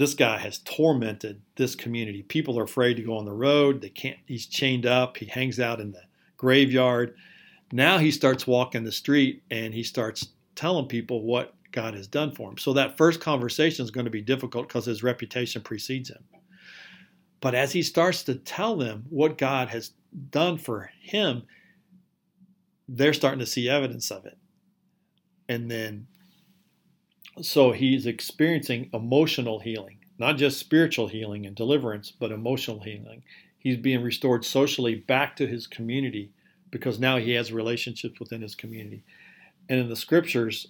This 0.00 0.14
guy 0.14 0.38
has 0.38 0.60
tormented 0.60 1.42
this 1.56 1.74
community. 1.74 2.22
People 2.22 2.58
are 2.58 2.62
afraid 2.62 2.94
to 2.94 3.02
go 3.02 3.18
on 3.18 3.26
the 3.26 3.34
road. 3.34 3.82
They 3.82 3.90
can't, 3.90 4.16
he's 4.24 4.46
chained 4.46 4.86
up. 4.86 5.18
He 5.18 5.26
hangs 5.26 5.60
out 5.60 5.78
in 5.78 5.92
the 5.92 6.00
graveyard. 6.38 7.16
Now 7.70 7.98
he 7.98 8.10
starts 8.10 8.46
walking 8.46 8.82
the 8.82 8.92
street 8.92 9.42
and 9.50 9.74
he 9.74 9.82
starts 9.82 10.28
telling 10.54 10.86
people 10.86 11.22
what 11.24 11.52
God 11.70 11.92
has 11.92 12.06
done 12.06 12.34
for 12.34 12.48
him. 12.48 12.56
So 12.56 12.72
that 12.72 12.96
first 12.96 13.20
conversation 13.20 13.84
is 13.84 13.90
going 13.90 14.06
to 14.06 14.10
be 14.10 14.22
difficult 14.22 14.68
because 14.68 14.86
his 14.86 15.02
reputation 15.02 15.60
precedes 15.60 16.08
him. 16.08 16.24
But 17.42 17.54
as 17.54 17.70
he 17.70 17.82
starts 17.82 18.22
to 18.22 18.36
tell 18.36 18.78
them 18.78 19.04
what 19.10 19.36
God 19.36 19.68
has 19.68 19.90
done 20.30 20.56
for 20.56 20.90
him, 21.02 21.42
they're 22.88 23.12
starting 23.12 23.40
to 23.40 23.44
see 23.44 23.68
evidence 23.68 24.10
of 24.10 24.24
it. 24.24 24.38
And 25.46 25.70
then, 25.70 26.06
so 27.42 27.72
he's 27.72 28.06
experiencing 28.06 28.90
emotional 28.92 29.60
healing, 29.60 29.98
not 30.18 30.36
just 30.36 30.58
spiritual 30.58 31.08
healing 31.08 31.46
and 31.46 31.56
deliverance, 31.56 32.10
but 32.10 32.32
emotional 32.32 32.80
healing. 32.80 33.22
He's 33.58 33.76
being 33.76 34.02
restored 34.02 34.44
socially 34.44 34.94
back 34.94 35.36
to 35.36 35.46
his 35.46 35.66
community 35.66 36.32
because 36.70 36.98
now 36.98 37.18
he 37.18 37.32
has 37.32 37.52
relationships 37.52 38.20
within 38.20 38.42
his 38.42 38.54
community. 38.54 39.04
And 39.68 39.78
in 39.78 39.88
the 39.88 39.96
scriptures, 39.96 40.68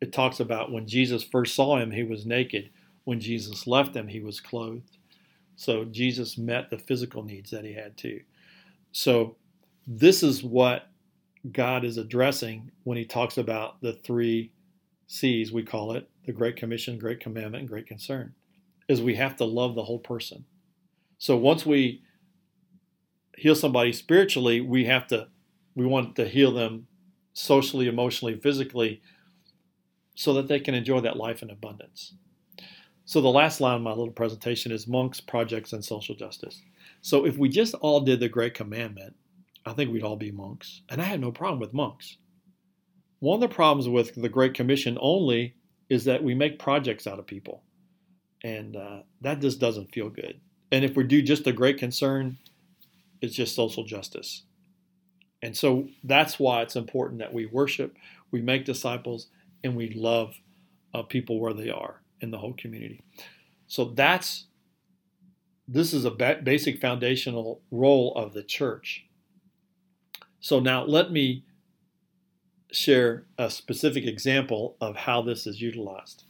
it 0.00 0.12
talks 0.12 0.40
about 0.40 0.72
when 0.72 0.86
Jesus 0.86 1.22
first 1.22 1.54
saw 1.54 1.78
him, 1.78 1.90
he 1.90 2.02
was 2.02 2.26
naked. 2.26 2.70
When 3.04 3.20
Jesus 3.20 3.66
left 3.66 3.94
him, 3.94 4.08
he 4.08 4.20
was 4.20 4.40
clothed. 4.40 4.98
So 5.56 5.84
Jesus 5.84 6.36
met 6.38 6.70
the 6.70 6.78
physical 6.78 7.22
needs 7.22 7.50
that 7.50 7.64
he 7.64 7.74
had 7.74 7.96
too. 7.96 8.20
So 8.92 9.36
this 9.86 10.22
is 10.22 10.42
what 10.42 10.88
God 11.52 11.84
is 11.84 11.98
addressing 11.98 12.70
when 12.84 12.96
he 12.96 13.04
talks 13.04 13.38
about 13.38 13.80
the 13.82 13.92
three 13.92 14.50
C's, 15.14 15.52
we 15.52 15.62
call 15.62 15.92
it 15.92 16.08
the 16.26 16.32
Great 16.32 16.56
Commission, 16.56 16.98
Great 16.98 17.20
Commandment, 17.20 17.62
and 17.62 17.68
Great 17.68 17.86
Concern, 17.86 18.34
is 18.88 19.00
we 19.00 19.14
have 19.14 19.36
to 19.36 19.44
love 19.44 19.74
the 19.74 19.84
whole 19.84 20.00
person. 20.00 20.44
So 21.18 21.36
once 21.36 21.64
we 21.64 22.02
heal 23.36 23.54
somebody 23.54 23.92
spiritually, 23.92 24.60
we 24.60 24.86
have 24.86 25.06
to, 25.08 25.28
we 25.76 25.86
want 25.86 26.16
to 26.16 26.28
heal 26.28 26.52
them 26.52 26.88
socially, 27.32 27.86
emotionally, 27.86 28.38
physically, 28.40 29.02
so 30.16 30.34
that 30.34 30.48
they 30.48 30.58
can 30.58 30.74
enjoy 30.74 31.00
that 31.00 31.16
life 31.16 31.42
in 31.42 31.50
abundance. 31.50 32.14
So 33.04 33.20
the 33.20 33.28
last 33.28 33.60
line 33.60 33.76
of 33.76 33.82
my 33.82 33.90
little 33.90 34.10
presentation 34.10 34.72
is 34.72 34.88
monks, 34.88 35.20
projects, 35.20 35.72
and 35.72 35.84
social 35.84 36.16
justice. 36.16 36.62
So 37.02 37.24
if 37.24 37.36
we 37.36 37.48
just 37.48 37.74
all 37.74 38.00
did 38.00 38.18
the 38.18 38.28
Great 38.28 38.54
Commandment, 38.54 39.14
I 39.64 39.74
think 39.74 39.92
we'd 39.92 40.02
all 40.02 40.16
be 40.16 40.32
monks. 40.32 40.82
And 40.88 41.00
I 41.00 41.04
had 41.04 41.20
no 41.20 41.30
problem 41.30 41.60
with 41.60 41.72
monks. 41.72 42.16
One 43.20 43.42
of 43.42 43.48
the 43.48 43.54
problems 43.54 43.88
with 43.88 44.14
the 44.14 44.28
Great 44.28 44.54
Commission 44.54 44.98
only 45.00 45.54
is 45.88 46.04
that 46.04 46.22
we 46.22 46.34
make 46.34 46.58
projects 46.58 47.06
out 47.06 47.18
of 47.18 47.26
people. 47.26 47.62
And 48.42 48.76
uh, 48.76 49.00
that 49.22 49.40
just 49.40 49.58
doesn't 49.58 49.92
feel 49.92 50.10
good. 50.10 50.40
And 50.70 50.84
if 50.84 50.96
we 50.96 51.04
do 51.04 51.22
just 51.22 51.46
a 51.46 51.52
great 51.52 51.78
concern, 51.78 52.36
it's 53.20 53.34
just 53.34 53.54
social 53.54 53.84
justice. 53.84 54.42
And 55.42 55.56
so 55.56 55.88
that's 56.02 56.38
why 56.38 56.62
it's 56.62 56.76
important 56.76 57.20
that 57.20 57.32
we 57.32 57.46
worship, 57.46 57.96
we 58.30 58.40
make 58.40 58.64
disciples, 58.64 59.28
and 59.62 59.76
we 59.76 59.90
love 59.90 60.34
uh, 60.92 61.02
people 61.02 61.40
where 61.40 61.52
they 61.52 61.70
are 61.70 62.02
in 62.20 62.30
the 62.30 62.38
whole 62.38 62.54
community. 62.54 63.02
So 63.66 63.86
that's 63.86 64.46
this 65.66 65.94
is 65.94 66.04
a 66.04 66.10
basic 66.10 66.80
foundational 66.80 67.62
role 67.70 68.12
of 68.16 68.34
the 68.34 68.42
church. 68.42 69.06
So 70.40 70.60
now 70.60 70.84
let 70.84 71.10
me 71.10 71.44
share 72.70 73.24
a 73.38 73.50
specific 73.50 74.04
example 74.04 74.76
of 74.80 74.96
how 74.96 75.22
this 75.22 75.46
is 75.46 75.60
utilized. 75.60 76.24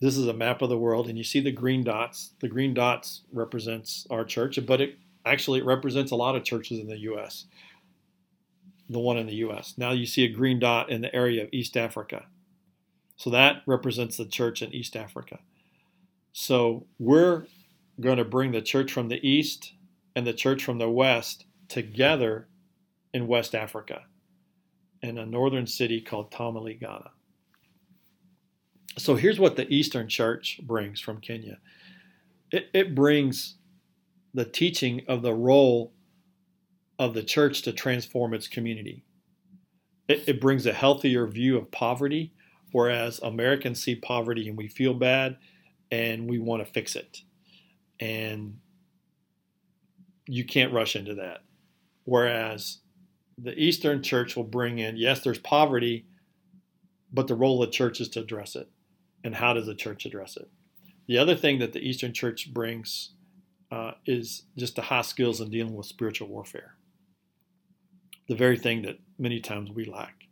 This 0.00 0.16
is 0.16 0.26
a 0.26 0.34
map 0.34 0.60
of 0.62 0.68
the 0.68 0.78
world, 0.78 1.08
and 1.08 1.16
you 1.16 1.24
see 1.24 1.40
the 1.40 1.52
green 1.52 1.84
dots. 1.84 2.32
The 2.40 2.48
green 2.48 2.74
dots 2.74 3.22
represents 3.32 4.06
our 4.10 4.24
church, 4.24 4.58
but 4.66 4.80
it 4.80 4.98
actually 5.24 5.60
it 5.60 5.64
represents 5.64 6.10
a 6.10 6.16
lot 6.16 6.36
of 6.36 6.44
churches 6.44 6.78
in 6.78 6.88
the 6.88 6.98
U.S. 6.98 7.46
The 8.88 8.98
one 8.98 9.16
in 9.16 9.26
the 9.26 9.36
U.S. 9.36 9.74
Now 9.78 9.92
you 9.92 10.06
see 10.06 10.24
a 10.24 10.28
green 10.28 10.58
dot 10.58 10.90
in 10.90 11.00
the 11.00 11.14
area 11.14 11.44
of 11.44 11.48
East 11.52 11.76
Africa. 11.76 12.26
So 13.16 13.30
that 13.30 13.62
represents 13.66 14.16
the 14.16 14.26
church 14.26 14.60
in 14.60 14.74
East 14.74 14.96
Africa. 14.96 15.38
So 16.32 16.86
we're 16.98 17.46
going 18.00 18.18
to 18.18 18.24
bring 18.24 18.52
the 18.52 18.60
church 18.60 18.92
from 18.92 19.08
the 19.08 19.26
east 19.26 19.72
and 20.16 20.26
the 20.26 20.32
church 20.32 20.64
from 20.64 20.78
the 20.78 20.90
west 20.90 21.46
together 21.68 22.48
in 23.12 23.28
West 23.28 23.54
Africa 23.54 24.02
in 25.04 25.18
a 25.18 25.26
northern 25.26 25.66
city 25.66 26.00
called 26.00 26.32
Tamale, 26.32 26.74
Ghana. 26.74 27.10
So 28.96 29.16
here's 29.16 29.38
what 29.38 29.56
the 29.56 29.68
Eastern 29.72 30.08
Church 30.08 30.60
brings 30.62 31.00
from 31.00 31.20
Kenya 31.20 31.58
it, 32.50 32.68
it 32.72 32.94
brings 32.94 33.56
the 34.32 34.44
teaching 34.44 35.02
of 35.08 35.22
the 35.22 35.34
role 35.34 35.92
of 36.98 37.12
the 37.12 37.22
church 37.22 37.62
to 37.62 37.72
transform 37.72 38.32
its 38.32 38.48
community. 38.48 39.04
It, 40.08 40.24
it 40.26 40.40
brings 40.40 40.64
a 40.66 40.72
healthier 40.72 41.26
view 41.26 41.58
of 41.58 41.70
poverty, 41.70 42.32
whereas 42.72 43.18
Americans 43.20 43.82
see 43.82 43.96
poverty 43.96 44.48
and 44.48 44.56
we 44.56 44.68
feel 44.68 44.94
bad 44.94 45.36
and 45.90 46.28
we 46.28 46.38
want 46.38 46.64
to 46.64 46.72
fix 46.72 46.96
it. 46.96 47.20
And 48.00 48.58
you 50.26 50.44
can't 50.44 50.72
rush 50.72 50.96
into 50.96 51.16
that. 51.16 51.40
Whereas 52.04 52.78
the 53.38 53.58
Eastern 53.58 54.02
church 54.02 54.36
will 54.36 54.44
bring 54.44 54.78
in, 54.78 54.96
yes, 54.96 55.20
there's 55.20 55.38
poverty, 55.38 56.06
but 57.12 57.26
the 57.28 57.34
role 57.34 57.62
of 57.62 57.68
the 57.68 57.72
church 57.72 58.00
is 58.00 58.08
to 58.10 58.20
address 58.20 58.56
it. 58.56 58.68
And 59.22 59.34
how 59.34 59.54
does 59.54 59.66
the 59.66 59.74
church 59.74 60.04
address 60.04 60.36
it? 60.36 60.48
The 61.06 61.18
other 61.18 61.34
thing 61.34 61.58
that 61.58 61.72
the 61.72 61.86
Eastern 61.86 62.12
church 62.12 62.52
brings 62.52 63.10
uh, 63.70 63.92
is 64.06 64.44
just 64.56 64.76
the 64.76 64.82
high 64.82 65.02
skills 65.02 65.40
in 65.40 65.50
dealing 65.50 65.74
with 65.74 65.86
spiritual 65.86 66.28
warfare, 66.28 66.76
the 68.28 68.34
very 68.34 68.58
thing 68.58 68.82
that 68.82 68.98
many 69.18 69.40
times 69.40 69.70
we 69.70 69.84
lack. 69.84 70.23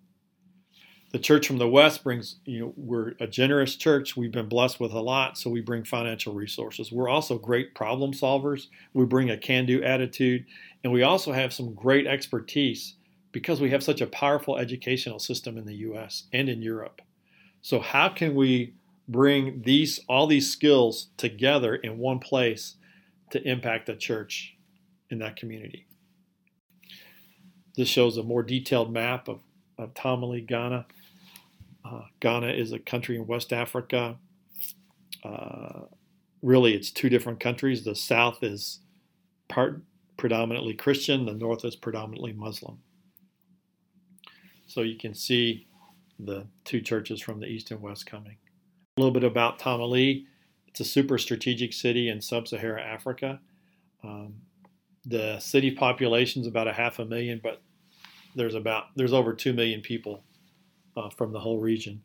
The 1.12 1.18
church 1.18 1.46
from 1.46 1.59
the 1.59 1.68
West 1.68 2.03
brings, 2.03 2.37
you 2.46 2.61
know, 2.61 2.75
we're 2.75 3.12
a 3.20 3.27
generous 3.27 3.77
church. 3.77 4.16
We've 4.16 4.33
been 4.33 4.48
blessed 4.48 4.81
with 4.81 4.92
a 4.92 5.01
lot, 5.01 5.37
so 5.37 5.51
we 5.51 5.61
bring 5.61 5.85
financial 5.85 6.33
resources. 6.33 6.90
We're 6.90 7.11
also 7.11 7.37
great 7.37 7.75
problem 7.75 8.12
solvers. 8.12 8.68
We 8.94 9.05
bring 9.05 9.29
a 9.29 9.37
can 9.37 9.66
do 9.66 9.83
attitude, 9.83 10.46
and 10.83 10.90
we 10.90 11.03
also 11.03 11.33
have 11.33 11.53
some 11.53 11.75
great 11.75 12.07
expertise 12.07 12.94
because 13.31 13.61
we 13.61 13.70
have 13.70 13.83
such 13.83 14.01
a 14.01 14.07
powerful 14.07 14.57
educational 14.57 15.18
system 15.18 15.59
in 15.59 15.66
the 15.66 15.75
US 15.75 16.25
and 16.33 16.48
in 16.48 16.62
Europe. 16.62 17.03
So, 17.61 17.79
how 17.79 18.09
can 18.09 18.35
we 18.35 18.72
bring 19.07 19.62
these 19.66 20.01
all 20.09 20.27
these 20.27 20.51
skills 20.51 21.09
together 21.18 21.75
in 21.75 21.98
one 21.98 22.20
place 22.20 22.77
to 23.31 23.42
impact 23.46 23.87
the 23.87 23.96
church 23.96 24.57
in 25.11 25.18
that 25.18 25.37
community? 25.37 25.87
This 27.77 27.88
shows 27.88 28.16
a 28.16 28.22
more 28.22 28.42
detailed 28.42 28.90
map 28.90 29.29
of, 29.29 29.40
of 29.79 29.92
Tamale, 29.94 30.40
Ghana. 30.40 30.87
Uh, 31.84 32.02
Ghana 32.20 32.48
is 32.48 32.72
a 32.72 32.78
country 32.78 33.16
in 33.16 33.26
West 33.26 33.52
Africa. 33.52 34.16
Uh, 35.24 35.82
really, 36.42 36.74
it's 36.74 36.90
two 36.90 37.08
different 37.08 37.40
countries. 37.40 37.84
The 37.84 37.94
south 37.94 38.42
is 38.42 38.80
part 39.48 39.82
predominantly 40.16 40.74
Christian, 40.74 41.26
the 41.26 41.34
north 41.34 41.64
is 41.64 41.76
predominantly 41.76 42.32
Muslim. 42.32 42.78
So 44.66 44.82
you 44.82 44.96
can 44.96 45.14
see 45.14 45.66
the 46.18 46.46
two 46.64 46.80
churches 46.80 47.20
from 47.20 47.40
the 47.40 47.46
east 47.46 47.70
and 47.70 47.80
west 47.80 48.06
coming. 48.06 48.36
A 48.96 49.00
little 49.00 49.12
bit 49.12 49.24
about 49.24 49.58
Tamale. 49.58 50.26
It's 50.68 50.80
a 50.80 50.84
super 50.84 51.18
strategic 51.18 51.72
city 51.72 52.08
in 52.08 52.20
sub 52.20 52.48
Saharan 52.48 52.86
Africa. 52.86 53.40
Um, 54.04 54.34
the 55.04 55.38
city 55.40 55.70
population 55.70 56.42
is 56.42 56.46
about 56.46 56.68
a 56.68 56.72
half 56.72 56.98
a 56.98 57.04
million, 57.04 57.40
but 57.42 57.60
there's 58.34 58.54
about 58.54 58.84
there's 58.96 59.12
over 59.12 59.34
two 59.34 59.52
million 59.52 59.80
people 59.80 60.24
uh, 60.96 61.11
from 61.11 61.33
the 61.33 61.40
whole 61.40 61.59
region. 61.59 62.02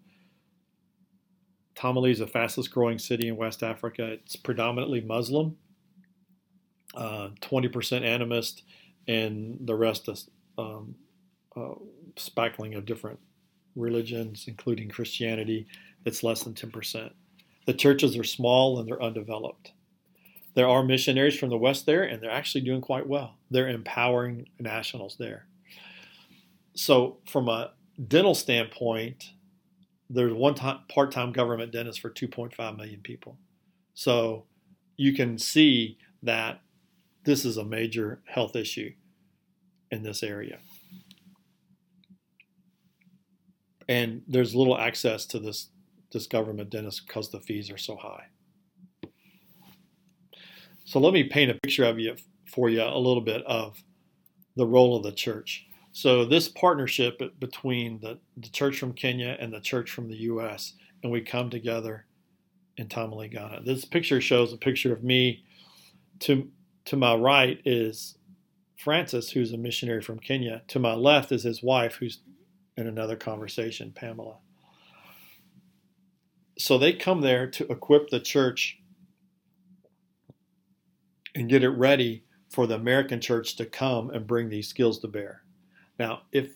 Tamale 1.76 2.12
is 2.12 2.20
the 2.20 2.28
fastest 2.28 2.72
growing 2.72 2.98
city 2.98 3.28
in 3.28 3.38
West 3.38 3.62
Africa. 3.62 4.14
It's 4.14 4.36
predominantly 4.36 5.02
Muslim, 5.02 5.56
uh, 6.96 7.30
20% 7.42 7.72
animist, 7.72 8.64
and 9.08 9.60
the 9.62 9.76
rest 9.76 10.10
is 10.10 10.30
um, 10.58 10.96
uh, 11.56 11.76
spackling 12.16 12.76
of 12.76 12.86
different 12.86 13.20
religions, 13.76 14.46
including 14.48 14.90
Christianity, 14.90 15.68
that's 16.04 16.24
less 16.24 16.44
than 16.44 16.54
10%. 16.54 17.12
The 17.68 17.74
churches 17.74 18.18
are 18.18 18.24
small 18.24 18.80
and 18.80 18.88
they're 18.88 19.02
undeveloped. 19.02 19.74
There 20.56 20.68
are 20.68 20.84
missionaries 20.84 21.38
from 21.38 21.50
the 21.50 21.58
West 21.58 21.86
there, 21.86 22.02
and 22.02 22.20
they're 22.20 22.32
actually 22.32 22.62
doing 22.62 22.82
quite 22.82 23.06
well. 23.06 23.36
They're 23.52 23.70
empowering 23.70 24.48
nationals 24.60 25.16
there. 25.20 25.46
So, 26.74 27.18
from 27.28 27.48
a 27.48 27.74
dental 28.06 28.36
standpoint, 28.36 29.32
there's 30.10 30.34
one 30.34 30.56
time 30.56 31.32
government 31.32 31.72
dentist 31.72 32.00
for 32.00 32.10
2.5 32.10 32.78
million 32.78 33.02
people. 33.02 33.38
So 33.94 34.46
you 34.96 35.14
can 35.14 35.38
see 35.38 35.98
that 36.24 36.62
this 37.24 37.46
is 37.46 37.58
a 37.58 37.64
major 37.64 38.22
health 38.26 38.56
issue 38.56 38.92
in 39.92 40.04
this 40.04 40.24
area. 40.24 40.60
And 43.90 44.22
there's 44.28 44.56
little 44.56 44.78
access 44.78 45.26
to 45.28 45.40
this, 45.40 45.70
this 46.12 46.28
government 46.28 46.70
dentist 46.70 47.08
because 47.08 47.30
the 47.30 47.40
fees 47.40 47.72
are 47.72 47.78
so 47.78 47.96
high. 47.96 48.26
So 50.86 51.00
let 51.00 51.14
me 51.14 51.26
paint 51.26 51.52
a 51.52 51.56
picture 51.56 51.86
of 51.86 52.00
you 52.00 52.16
for 52.54 52.70
you 52.70 52.82
a 52.82 52.98
little 52.98 53.22
bit 53.22 53.44
of 53.46 53.82
the 54.56 54.66
role 54.66 54.96
of 54.96 55.04
the 55.04 55.12
church. 55.12 55.67
So 55.98 56.26
this 56.26 56.48
partnership 56.48 57.20
between 57.40 58.00
the, 58.02 58.20
the 58.38 58.50
church 58.50 58.78
from 58.78 58.94
Kenya 58.94 59.36
and 59.40 59.52
the 59.52 59.60
church 59.60 59.90
from 59.90 60.10
the 60.10 60.18
U.S. 60.18 60.74
and 61.02 61.12
we 61.12 61.22
come 61.22 61.50
together 61.50 62.06
in 62.78 62.88
Tamale, 62.88 63.30
Ghana. 63.30 63.62
This 63.66 63.84
picture 63.84 64.22
shows 64.22 64.54
a 64.54 64.58
picture 64.58 64.94
of 64.94 65.04
me. 65.04 65.44
To 66.20 66.52
to 66.86 66.98
my 66.98 67.16
right 67.16 67.60
is 67.66 68.16
Francis, 68.76 69.32
who's 69.32 69.52
a 69.54 69.58
missionary 69.58 70.04
from 70.04 70.20
Kenya. 70.20 70.62
To 70.68 70.78
my 70.78 70.94
left 70.94 71.32
is 71.32 71.42
his 71.42 71.64
wife, 71.64 71.96
who's 71.96 72.20
in 72.76 72.86
another 72.86 73.16
conversation, 73.16 73.92
Pamela. 73.92 74.36
So 76.60 76.78
they 76.78 76.94
come 76.94 77.22
there 77.22 77.48
to 77.48 77.72
equip 77.72 78.12
the 78.12 78.20
church 78.20 78.78
and 81.34 81.50
get 81.50 81.64
it 81.64 81.70
ready 81.70 82.24
for 82.52 82.68
the 82.68 82.76
American 82.76 83.20
church 83.20 83.56
to 83.56 83.66
come 83.66 84.12
and 84.12 84.28
bring 84.28 84.50
these 84.50 84.68
skills 84.68 85.00
to 85.00 85.08
bear. 85.08 85.42
Now, 86.00 86.24
if 86.32 86.52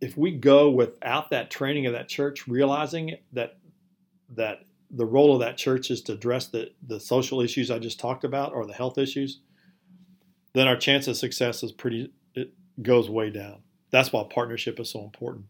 if 0.00 0.16
we 0.16 0.32
go 0.32 0.70
without 0.70 1.30
that 1.30 1.50
training 1.50 1.86
of 1.86 1.92
that 1.92 2.08
church, 2.08 2.46
realizing 2.46 3.16
that 3.32 3.58
that 4.30 4.64
the 4.90 5.06
role 5.06 5.34
of 5.34 5.40
that 5.40 5.56
church 5.56 5.90
is 5.90 6.02
to 6.02 6.12
address 6.12 6.46
the, 6.48 6.70
the 6.86 7.00
social 7.00 7.40
issues 7.40 7.70
I 7.70 7.78
just 7.78 7.98
talked 7.98 8.24
about 8.24 8.52
or 8.52 8.66
the 8.66 8.72
health 8.72 8.98
issues, 8.98 9.40
then 10.52 10.68
our 10.68 10.76
chance 10.76 11.08
of 11.08 11.16
success 11.16 11.62
is 11.62 11.72
pretty 11.72 12.12
it 12.34 12.52
goes 12.82 13.10
way 13.10 13.30
down. 13.30 13.62
That's 13.90 14.12
why 14.12 14.24
partnership 14.30 14.78
is 14.80 14.90
so 14.90 15.02
important. 15.04 15.46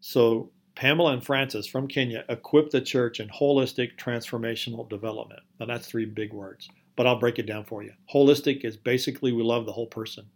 So 0.00 0.50
Pamela 0.74 1.12
and 1.12 1.24
Francis 1.24 1.66
from 1.66 1.88
Kenya 1.88 2.24
equip 2.28 2.70
the 2.70 2.80
church 2.80 3.20
in 3.20 3.28
holistic 3.28 3.96
transformational 3.98 4.88
development. 4.88 5.40
Now 5.58 5.66
that's 5.66 5.86
three 5.86 6.06
big 6.06 6.32
words, 6.32 6.68
but 6.96 7.06
I'll 7.06 7.18
break 7.18 7.38
it 7.38 7.46
down 7.46 7.64
for 7.64 7.82
you. 7.82 7.92
Holistic 8.12 8.64
is 8.64 8.76
basically 8.76 9.32
we 9.32 9.42
love 9.42 9.66
the 9.66 9.72
whole 9.72 9.86
person. 9.86 10.26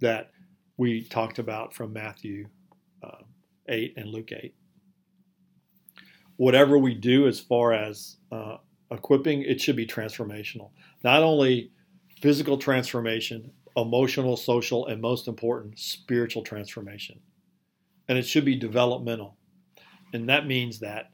That 0.00 0.32
we 0.76 1.02
talked 1.02 1.38
about 1.38 1.74
from 1.74 1.92
Matthew 1.92 2.48
uh, 3.02 3.22
8 3.68 3.94
and 3.96 4.08
Luke 4.10 4.32
8. 4.32 4.54
Whatever 6.36 6.78
we 6.78 6.94
do 6.94 7.28
as 7.28 7.38
far 7.38 7.72
as 7.72 8.16
uh, 8.32 8.56
equipping, 8.90 9.42
it 9.42 9.60
should 9.60 9.76
be 9.76 9.86
transformational. 9.86 10.70
Not 11.04 11.22
only 11.22 11.70
physical 12.20 12.58
transformation, 12.58 13.52
emotional, 13.76 14.36
social, 14.36 14.86
and 14.86 15.00
most 15.00 15.28
important, 15.28 15.78
spiritual 15.78 16.42
transformation. 16.42 17.20
And 18.08 18.18
it 18.18 18.26
should 18.26 18.44
be 18.44 18.56
developmental. 18.56 19.36
And 20.12 20.28
that 20.28 20.46
means 20.46 20.80
that 20.80 21.10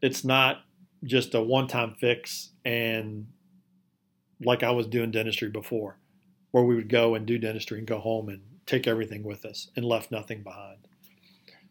it's 0.00 0.24
not 0.24 0.62
just 1.04 1.34
a 1.34 1.42
one 1.42 1.66
time 1.66 1.94
fix 1.98 2.50
and 2.64 3.26
like 4.44 4.62
I 4.62 4.70
was 4.70 4.86
doing 4.86 5.10
dentistry 5.10 5.48
before, 5.48 5.98
where 6.50 6.64
we 6.64 6.74
would 6.74 6.88
go 6.88 7.14
and 7.14 7.26
do 7.26 7.38
dentistry 7.38 7.78
and 7.78 7.86
go 7.86 7.98
home 7.98 8.28
and 8.28 8.42
take 8.66 8.86
everything 8.86 9.22
with 9.22 9.44
us 9.44 9.68
and 9.76 9.84
left 9.84 10.10
nothing 10.10 10.42
behind. 10.42 10.78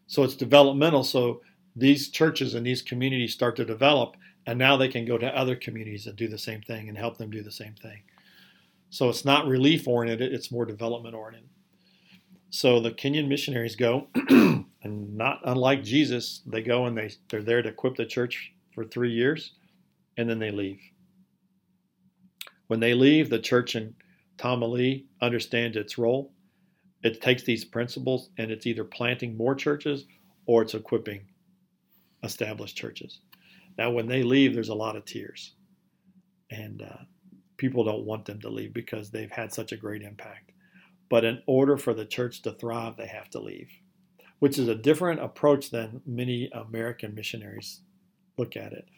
So 0.06 0.22
it's 0.22 0.34
developmental. 0.34 1.04
So 1.04 1.40
these 1.74 2.10
churches 2.10 2.54
and 2.54 2.66
these 2.66 2.82
communities 2.82 3.32
start 3.32 3.56
to 3.56 3.64
develop, 3.64 4.16
and 4.46 4.58
now 4.58 4.76
they 4.76 4.88
can 4.88 5.04
go 5.04 5.16
to 5.16 5.38
other 5.38 5.56
communities 5.56 6.06
and 6.06 6.16
do 6.16 6.28
the 6.28 6.38
same 6.38 6.60
thing 6.62 6.88
and 6.88 6.98
help 6.98 7.16
them 7.16 7.30
do 7.30 7.42
the 7.42 7.50
same 7.50 7.74
thing. 7.74 8.02
So 8.90 9.08
it's 9.08 9.24
not 9.24 9.46
relief 9.46 9.88
oriented, 9.88 10.32
it's 10.32 10.52
more 10.52 10.66
development 10.66 11.14
oriented. 11.14 11.48
So 12.50 12.80
the 12.80 12.90
Kenyan 12.90 13.28
missionaries 13.28 13.76
go, 13.76 14.08
and 14.28 15.16
not 15.16 15.40
unlike 15.44 15.82
Jesus, 15.82 16.42
they 16.46 16.60
go 16.60 16.84
and 16.84 16.96
they, 16.96 17.10
they're 17.30 17.42
there 17.42 17.62
to 17.62 17.70
equip 17.70 17.96
the 17.96 18.04
church 18.04 18.52
for 18.74 18.84
three 18.84 19.12
years, 19.12 19.52
and 20.18 20.28
then 20.28 20.38
they 20.38 20.50
leave. 20.50 20.80
When 22.66 22.80
they 22.80 22.92
leave, 22.92 23.30
the 23.30 23.38
church 23.38 23.76
in 23.76 23.94
Tamale 24.36 25.06
understands 25.22 25.78
its 25.78 25.96
role 25.96 26.32
it 27.02 27.20
takes 27.20 27.42
these 27.42 27.64
principles 27.64 28.30
and 28.38 28.50
it's 28.50 28.66
either 28.66 28.84
planting 28.84 29.36
more 29.36 29.54
churches 29.54 30.04
or 30.46 30.62
it's 30.62 30.74
equipping 30.74 31.22
established 32.22 32.76
churches. 32.76 33.20
Now, 33.78 33.90
when 33.90 34.06
they 34.06 34.22
leave, 34.22 34.54
there's 34.54 34.68
a 34.68 34.74
lot 34.74 34.96
of 34.96 35.04
tears. 35.04 35.52
And 36.50 36.82
uh, 36.82 37.04
people 37.56 37.84
don't 37.84 38.04
want 38.04 38.26
them 38.26 38.40
to 38.40 38.48
leave 38.48 38.74
because 38.74 39.10
they've 39.10 39.30
had 39.30 39.52
such 39.52 39.72
a 39.72 39.76
great 39.76 40.02
impact. 40.02 40.52
But 41.08 41.24
in 41.24 41.42
order 41.46 41.76
for 41.76 41.94
the 41.94 42.04
church 42.04 42.42
to 42.42 42.52
thrive, 42.52 42.96
they 42.96 43.06
have 43.06 43.30
to 43.30 43.40
leave, 43.40 43.68
which 44.38 44.58
is 44.58 44.68
a 44.68 44.74
different 44.74 45.20
approach 45.20 45.70
than 45.70 46.02
many 46.06 46.50
American 46.52 47.14
missionaries 47.14 47.80
look 48.38 48.56
at 48.56 48.72
it. 48.72 48.88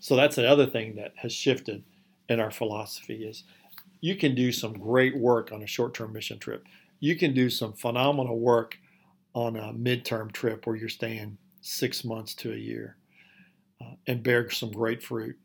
So 0.00 0.16
that's 0.16 0.38
another 0.38 0.66
thing 0.66 0.96
that 0.96 1.14
has 1.16 1.32
shifted 1.32 1.84
in 2.28 2.40
our 2.40 2.50
philosophy 2.50 3.24
is 3.24 3.44
you 4.00 4.16
can 4.16 4.34
do 4.34 4.52
some 4.52 4.74
great 4.74 5.16
work 5.16 5.50
on 5.52 5.62
a 5.62 5.66
short-term 5.66 6.12
mission 6.12 6.38
trip. 6.38 6.64
You 7.04 7.16
can 7.16 7.34
do 7.34 7.50
some 7.50 7.74
phenomenal 7.74 8.38
work 8.38 8.78
on 9.34 9.56
a 9.56 9.74
midterm 9.74 10.32
trip 10.32 10.66
where 10.66 10.74
you're 10.74 10.88
staying 10.88 11.36
six 11.60 12.02
months 12.02 12.32
to 12.36 12.50
a 12.50 12.56
year 12.56 12.96
uh, 13.78 13.96
and 14.06 14.22
bear 14.22 14.48
some 14.48 14.72
great 14.72 15.02
fruit. 15.02 15.36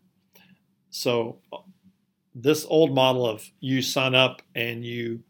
So 0.89 1.39
uh, 1.51 1.57
this 2.33 2.65
old 2.69 2.95
model 2.95 3.27
of 3.27 3.45
you 3.59 3.81
sign 3.81 4.15
up 4.15 4.41
and 4.55 4.85
you 4.85 5.21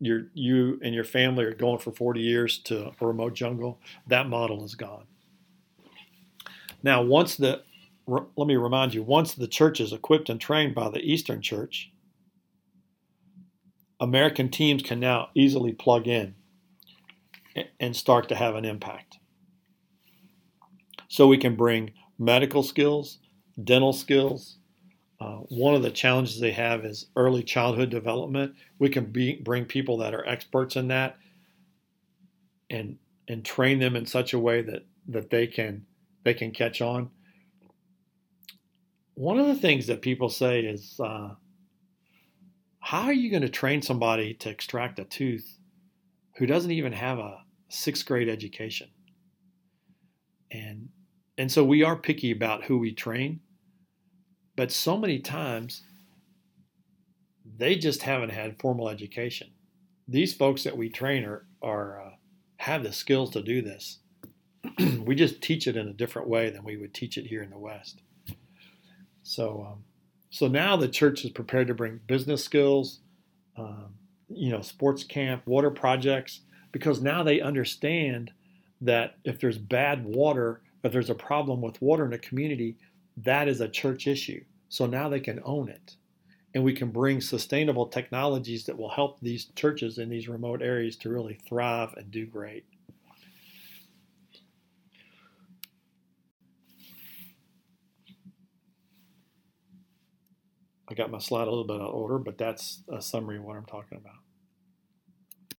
you 0.00 0.30
you 0.32 0.80
and 0.82 0.94
your 0.94 1.04
family 1.04 1.44
are 1.44 1.52
going 1.52 1.80
for 1.80 1.92
40 1.92 2.18
years 2.18 2.60
to 2.60 2.90
a 2.98 3.06
remote 3.06 3.34
jungle, 3.34 3.78
that 4.06 4.26
model 4.26 4.64
is 4.64 4.74
gone. 4.74 5.04
Now, 6.82 7.02
once 7.02 7.36
the 7.36 7.62
let 8.06 8.48
me 8.48 8.56
remind 8.56 8.94
you, 8.94 9.02
once 9.02 9.34
the 9.34 9.46
church 9.46 9.82
is 9.82 9.92
equipped 9.92 10.30
and 10.30 10.40
trained 10.40 10.74
by 10.74 10.88
the 10.88 11.00
Eastern 11.00 11.42
Church, 11.42 11.90
American 14.00 14.50
teams 14.50 14.82
can 14.82 15.00
now 15.00 15.28
easily 15.34 15.72
plug 15.72 16.06
in 16.06 16.34
and 17.78 17.94
start 17.94 18.28
to 18.28 18.34
have 18.34 18.56
an 18.56 18.64
impact. 18.64 19.18
So 21.08 21.28
we 21.28 21.38
can 21.38 21.54
bring 21.54 21.92
medical 22.18 22.62
skills, 22.62 23.18
dental 23.62 23.92
skills. 23.92 24.58
Uh, 25.20 25.36
one 25.48 25.74
of 25.74 25.82
the 25.82 25.90
challenges 25.90 26.40
they 26.40 26.50
have 26.50 26.84
is 26.84 27.06
early 27.14 27.42
childhood 27.42 27.90
development. 27.90 28.54
We 28.78 28.88
can 28.88 29.06
be, 29.06 29.36
bring 29.36 29.64
people 29.64 29.98
that 29.98 30.14
are 30.14 30.26
experts 30.26 30.76
in 30.76 30.88
that 30.88 31.16
and 32.70 32.98
and 33.28 33.44
train 33.44 33.78
them 33.78 33.96
in 33.96 34.06
such 34.06 34.32
a 34.32 34.38
way 34.38 34.60
that 34.62 34.84
that 35.08 35.30
they 35.30 35.46
can 35.46 35.86
they 36.24 36.34
can 36.34 36.50
catch 36.50 36.80
on. 36.80 37.10
One 39.14 39.38
of 39.38 39.46
the 39.46 39.54
things 39.54 39.86
that 39.86 40.02
people 40.02 40.28
say 40.28 40.60
is, 40.60 40.98
uh, 40.98 41.34
how 42.84 43.04
are 43.04 43.14
you 43.14 43.30
going 43.30 43.40
to 43.40 43.48
train 43.48 43.80
somebody 43.80 44.34
to 44.34 44.50
extract 44.50 44.98
a 44.98 45.04
tooth 45.04 45.58
who 46.36 46.44
doesn't 46.44 46.70
even 46.70 46.92
have 46.92 47.18
a 47.18 47.38
sixth 47.70 48.04
grade 48.04 48.28
education? 48.28 48.90
And 50.50 50.90
and 51.38 51.50
so 51.50 51.64
we 51.64 51.82
are 51.82 51.96
picky 51.96 52.30
about 52.30 52.64
who 52.64 52.76
we 52.76 52.92
train, 52.92 53.40
but 54.54 54.70
so 54.70 54.98
many 54.98 55.18
times 55.18 55.82
they 57.56 57.74
just 57.74 58.02
haven't 58.02 58.32
had 58.32 58.60
formal 58.60 58.90
education. 58.90 59.52
These 60.06 60.34
folks 60.34 60.62
that 60.64 60.76
we 60.76 60.90
train 60.90 61.24
are, 61.24 61.46
are 61.62 62.02
uh, 62.02 62.10
have 62.58 62.82
the 62.82 62.92
skills 62.92 63.30
to 63.30 63.42
do 63.42 63.62
this. 63.62 64.00
we 65.00 65.14
just 65.14 65.40
teach 65.40 65.66
it 65.66 65.76
in 65.76 65.88
a 65.88 65.94
different 65.94 66.28
way 66.28 66.50
than 66.50 66.64
we 66.64 66.76
would 66.76 66.92
teach 66.92 67.16
it 67.16 67.28
here 67.28 67.42
in 67.42 67.48
the 67.48 67.58
West. 67.58 68.02
So, 69.22 69.66
um, 69.72 69.84
so 70.34 70.48
now 70.48 70.76
the 70.76 70.88
church 70.88 71.24
is 71.24 71.30
prepared 71.30 71.68
to 71.68 71.74
bring 71.74 72.00
business 72.08 72.42
skills, 72.42 72.98
um, 73.56 73.94
you 74.28 74.50
know, 74.50 74.62
sports 74.62 75.04
camp, 75.04 75.46
water 75.46 75.70
projects, 75.70 76.40
because 76.72 77.00
now 77.00 77.22
they 77.22 77.40
understand 77.40 78.32
that 78.80 79.14
if 79.22 79.38
there's 79.38 79.58
bad 79.58 80.04
water, 80.04 80.60
if 80.82 80.90
there's 80.90 81.08
a 81.08 81.14
problem 81.14 81.60
with 81.60 81.80
water 81.80 82.04
in 82.04 82.12
a 82.14 82.18
community, 82.18 82.76
that 83.18 83.46
is 83.46 83.60
a 83.60 83.68
church 83.68 84.08
issue. 84.08 84.42
So 84.70 84.86
now 84.86 85.08
they 85.08 85.20
can 85.20 85.40
own 85.44 85.68
it. 85.68 85.94
And 86.52 86.64
we 86.64 86.72
can 86.72 86.90
bring 86.90 87.20
sustainable 87.20 87.86
technologies 87.86 88.64
that 88.64 88.76
will 88.76 88.90
help 88.90 89.20
these 89.20 89.52
churches 89.54 89.98
in 89.98 90.08
these 90.08 90.28
remote 90.28 90.62
areas 90.62 90.96
to 90.96 91.10
really 91.10 91.38
thrive 91.48 91.94
and 91.96 92.10
do 92.10 92.26
great. 92.26 92.64
I 100.94 101.02
got 101.02 101.10
my 101.10 101.18
slide 101.18 101.48
a 101.48 101.50
little 101.50 101.66
bit 101.66 101.80
out 101.80 101.88
of 101.88 101.94
order, 101.94 102.18
but 102.18 102.38
that's 102.38 102.82
a 102.88 103.02
summary 103.02 103.38
of 103.38 103.44
what 103.44 103.56
I'm 103.56 103.66
talking 103.66 103.98
about. 103.98 104.18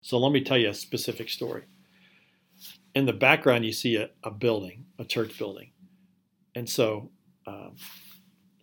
So 0.02 0.18
let 0.18 0.32
me 0.32 0.42
tell 0.42 0.58
you 0.58 0.70
a 0.70 0.74
specific 0.74 1.30
story 1.30 1.64
in 2.96 3.06
the 3.06 3.14
background, 3.14 3.66
you 3.66 3.74
see 3.74 3.98
a, 3.98 4.10
a 4.24 4.32
building, 4.32 4.86
a 4.98 5.04
church 5.04 5.38
building. 5.38 5.72
And 6.56 6.68
so 6.68 7.12
um, 7.46 7.76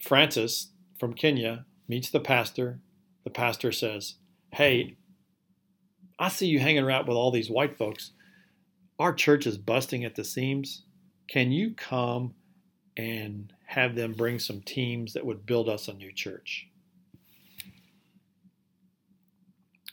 Francis 0.03 0.73
from 0.99 1.13
Kenya 1.13 1.67
meets 1.87 2.11
the 2.11 2.21
pastor. 2.21 2.81
The 3.25 3.31
pastor 3.31 3.71
says, 3.71 4.15
Hey, 4.51 4.97
I 6.19 6.29
see 6.29 6.47
you 6.47 6.59
hanging 6.59 6.83
around 6.83 7.07
with 7.07 7.17
all 7.17 7.31
these 7.31 7.51
white 7.51 7.77
folks. 7.77 8.13
Our 8.99 9.13
church 9.13 9.47
is 9.47 9.59
busting 9.59 10.05
at 10.05 10.15
the 10.15 10.25
seams. 10.25 10.85
Can 11.29 11.53
you 11.53 11.75
come 11.75 12.35
and 12.97 13.53
have 13.73 13.95
them 13.95 14.13
bring 14.13 14.39
some 14.39 14.61
teams 14.61 15.15
that 15.15 15.25
would 15.25 15.47
build 15.47 15.67
us 15.67 15.89
a 15.89 15.95
new 15.95 16.13
church? 16.13 16.69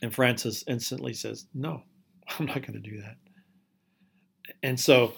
And 0.02 0.14
Francis 0.14 0.64
instantly 0.68 1.14
says, 1.14 1.46
No, 1.54 1.82
I'm 2.38 2.44
not 2.44 2.60
going 2.60 2.74
to 2.74 2.90
do 2.90 3.00
that. 3.00 3.16
And 4.62 4.78
so 4.78 5.14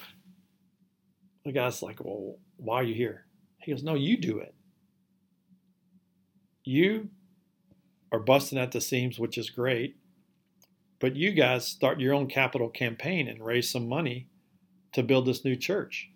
the 1.44 1.50
guy's 1.50 1.82
like, 1.82 2.04
Well, 2.04 2.36
why 2.56 2.76
are 2.76 2.84
you 2.84 2.94
here? 2.94 3.26
He 3.58 3.72
goes, 3.72 3.82
No, 3.82 3.94
you 3.94 4.16
do 4.16 4.38
it. 4.38 4.54
You 6.64 7.08
are 8.12 8.20
busting 8.20 8.58
at 8.58 8.70
the 8.70 8.80
seams, 8.80 9.18
which 9.18 9.36
is 9.36 9.50
great. 9.50 9.96
But 11.00 11.16
you 11.16 11.32
guys 11.32 11.66
start 11.66 11.98
your 11.98 12.14
own 12.14 12.28
capital 12.28 12.68
campaign 12.68 13.26
and 13.26 13.44
raise 13.44 13.68
some 13.68 13.88
money 13.88 14.28
to 14.92 15.02
build 15.02 15.26
this 15.26 15.44
new 15.44 15.56
church. 15.56 16.10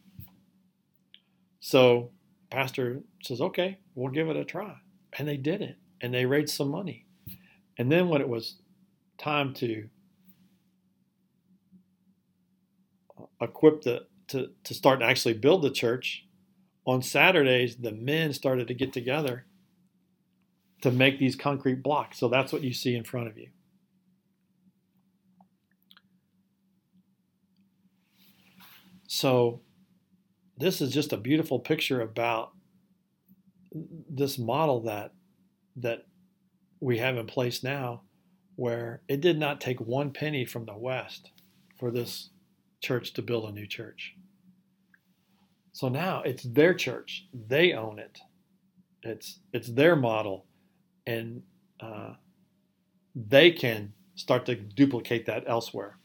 So 1.59 2.13
pastor 2.51 3.03
says, 3.23 3.41
Okay, 3.41 3.79
we'll 3.95 4.13
give 4.13 4.29
it 4.29 4.37
a 4.37 4.45
try. 4.45 4.77
And 5.19 5.27
they 5.27 5.37
did 5.37 5.63
it. 5.63 5.77
And 6.01 6.13
they 6.13 6.27
raised 6.27 6.55
some 6.55 6.69
money. 6.69 7.07
And 7.79 7.91
then 7.91 8.09
when 8.09 8.21
it 8.21 8.29
was 8.29 8.57
time 9.19 9.55
to 9.55 9.89
equip 13.41 13.83
the, 13.83 14.07
to, 14.29 14.51
to 14.65 14.75
start 14.75 15.01
to 15.01 15.07
actually 15.07 15.35
build 15.35 15.63
the 15.63 15.71
church, 15.71 16.27
on 16.87 17.03
Saturdays, 17.03 17.77
the 17.77 17.91
men 17.91 18.33
started 18.33 18.69
to 18.69 18.75
get 18.75 18.93
together 18.93 19.45
to 20.83 20.93
make 20.93 21.19
these 21.19 21.35
concrete 21.35 21.83
blocks. 21.83 22.19
So 22.19 22.29
that's 22.29 22.53
what 22.53 22.63
you 22.63 22.73
see 22.73 22.95
in 22.95 23.03
front 23.03 23.27
of 23.27 23.37
you. 23.37 23.49
So 29.09 29.63
this 30.57 30.81
is 30.81 30.92
just 30.92 31.12
a 31.12 31.16
beautiful 31.16 31.59
picture 31.59 32.01
about 32.01 32.53
this 34.09 34.38
model 34.38 34.81
that 34.83 35.12
that 35.77 36.07
we 36.81 36.99
have 36.99 37.16
in 37.16 37.27
place 37.27 37.62
now 37.62 38.03
where 38.57 39.03
it 39.09 39.21
did 39.21 39.38
not 39.38 39.61
take 39.61 39.81
one 39.81 40.11
penny 40.11 40.45
from 40.45 40.64
the 40.64 40.77
west 40.77 41.31
for 41.79 41.90
this 41.90 42.31
church 42.81 43.12
to 43.12 43.23
build 43.23 43.49
a 43.49 43.53
new 43.53 43.66
church. 43.66 44.14
So 45.73 45.88
now 45.88 46.23
it's 46.23 46.42
their 46.42 46.73
church. 46.73 47.27
They 47.35 47.75
own 47.75 47.99
it. 47.99 48.19
It's 49.03 49.40
it's 49.53 49.69
their 49.69 49.95
model, 49.95 50.47
and 51.07 51.42
uh, 51.81 52.14
they 53.14 53.51
can 53.51 53.92
start 54.14 54.47
to 54.47 54.55
duplicate 54.55 55.27
that 55.27 55.45
elsewhere. 55.47 55.99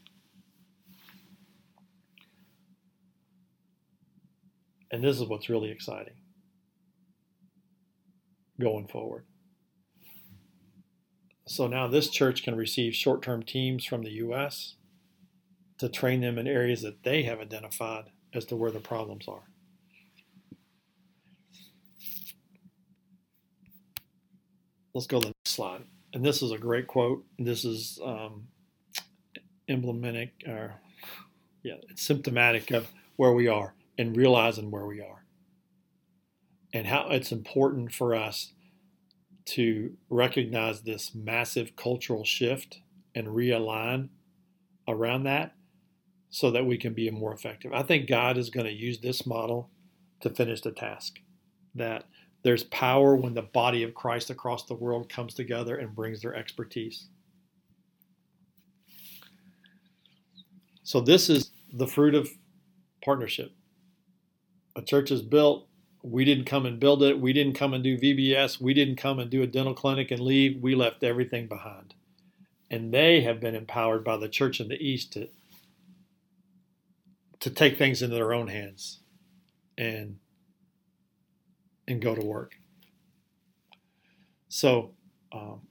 And 4.91 5.03
this 5.03 5.19
is 5.19 5.27
what's 5.27 5.49
really 5.49 5.71
exciting 5.71 6.15
going 8.59 8.87
forward. 8.87 9.25
So 11.47 11.67
now 11.67 11.87
this 11.87 12.09
church 12.09 12.43
can 12.43 12.55
receive 12.55 12.93
short 12.93 13.21
term 13.21 13.43
teams 13.43 13.85
from 13.85 14.03
the 14.03 14.11
U.S 14.11 14.75
to 15.81 15.89
train 15.89 16.21
them 16.21 16.37
in 16.37 16.45
areas 16.45 16.83
that 16.83 17.01
they 17.01 17.23
have 17.23 17.39
identified 17.39 18.03
as 18.35 18.45
to 18.45 18.55
where 18.55 18.69
the 18.69 18.79
problems 18.79 19.27
are. 19.27 19.41
Let's 24.93 25.07
go 25.07 25.19
to 25.19 25.29
the 25.29 25.33
next 25.43 25.55
slide. 25.55 25.81
And 26.13 26.23
this 26.23 26.43
is 26.43 26.51
a 26.51 26.57
great 26.59 26.85
quote. 26.85 27.25
This 27.39 27.65
is 27.65 27.99
um, 28.05 28.43
emblematic, 29.67 30.43
or 30.45 30.75
yeah, 31.63 31.77
it's 31.89 32.03
symptomatic 32.03 32.69
of 32.69 32.87
where 33.15 33.31
we 33.31 33.47
are 33.47 33.73
and 34.01 34.17
realizing 34.17 34.71
where 34.71 34.87
we 34.87 34.99
are, 34.99 35.25
and 36.73 36.87
how 36.87 37.07
it's 37.11 37.31
important 37.31 37.93
for 37.93 38.15
us 38.15 38.51
to 39.45 39.95
recognize 40.09 40.81
this 40.81 41.13
massive 41.13 41.75
cultural 41.75 42.25
shift 42.25 42.79
and 43.13 43.27
realign 43.27 44.09
around 44.87 45.23
that 45.25 45.53
so 46.31 46.49
that 46.49 46.65
we 46.65 46.77
can 46.77 46.95
be 46.95 47.11
more 47.11 47.31
effective. 47.31 47.71
I 47.73 47.83
think 47.83 48.09
God 48.09 48.39
is 48.39 48.49
going 48.49 48.65
to 48.65 48.73
use 48.73 48.97
this 48.97 49.27
model 49.27 49.69
to 50.21 50.31
finish 50.31 50.61
the 50.61 50.71
task. 50.71 51.19
That 51.75 52.05
there's 52.41 52.63
power 52.63 53.15
when 53.15 53.35
the 53.35 53.43
body 53.43 53.83
of 53.83 53.93
Christ 53.93 54.31
across 54.31 54.65
the 54.65 54.73
world 54.73 55.09
comes 55.09 55.35
together 55.35 55.75
and 55.75 55.95
brings 55.95 56.23
their 56.23 56.33
expertise. 56.33 57.07
So, 60.81 61.01
this 61.01 61.29
is 61.29 61.51
the 61.71 61.87
fruit 61.87 62.15
of 62.15 62.27
partnership. 63.03 63.51
A 64.75 64.81
church 64.81 65.11
is 65.11 65.21
built. 65.21 65.67
We 66.03 66.25
didn't 66.25 66.45
come 66.45 66.65
and 66.65 66.79
build 66.79 67.03
it. 67.03 67.19
We 67.19 67.33
didn't 67.33 67.53
come 67.53 67.73
and 67.73 67.83
do 67.83 67.97
VBS. 67.97 68.59
We 68.59 68.73
didn't 68.73 68.95
come 68.95 69.19
and 69.19 69.29
do 69.29 69.43
a 69.43 69.47
dental 69.47 69.73
clinic 69.73 70.11
and 70.11 70.19
leave. 70.19 70.61
We 70.61 70.75
left 70.75 71.03
everything 71.03 71.47
behind. 71.47 71.93
And 72.69 72.93
they 72.93 73.21
have 73.21 73.39
been 73.39 73.53
empowered 73.53 74.03
by 74.03 74.17
the 74.17 74.29
church 74.29 74.59
in 74.59 74.69
the 74.69 74.81
East 74.81 75.13
to, 75.13 75.27
to 77.41 77.49
take 77.49 77.77
things 77.77 78.01
into 78.01 78.15
their 78.15 78.33
own 78.33 78.47
hands 78.47 78.99
and 79.77 80.17
and 81.87 82.01
go 82.01 82.15
to 82.15 82.25
work. 82.25 82.55
So, 84.47 84.91
um, 85.31 85.61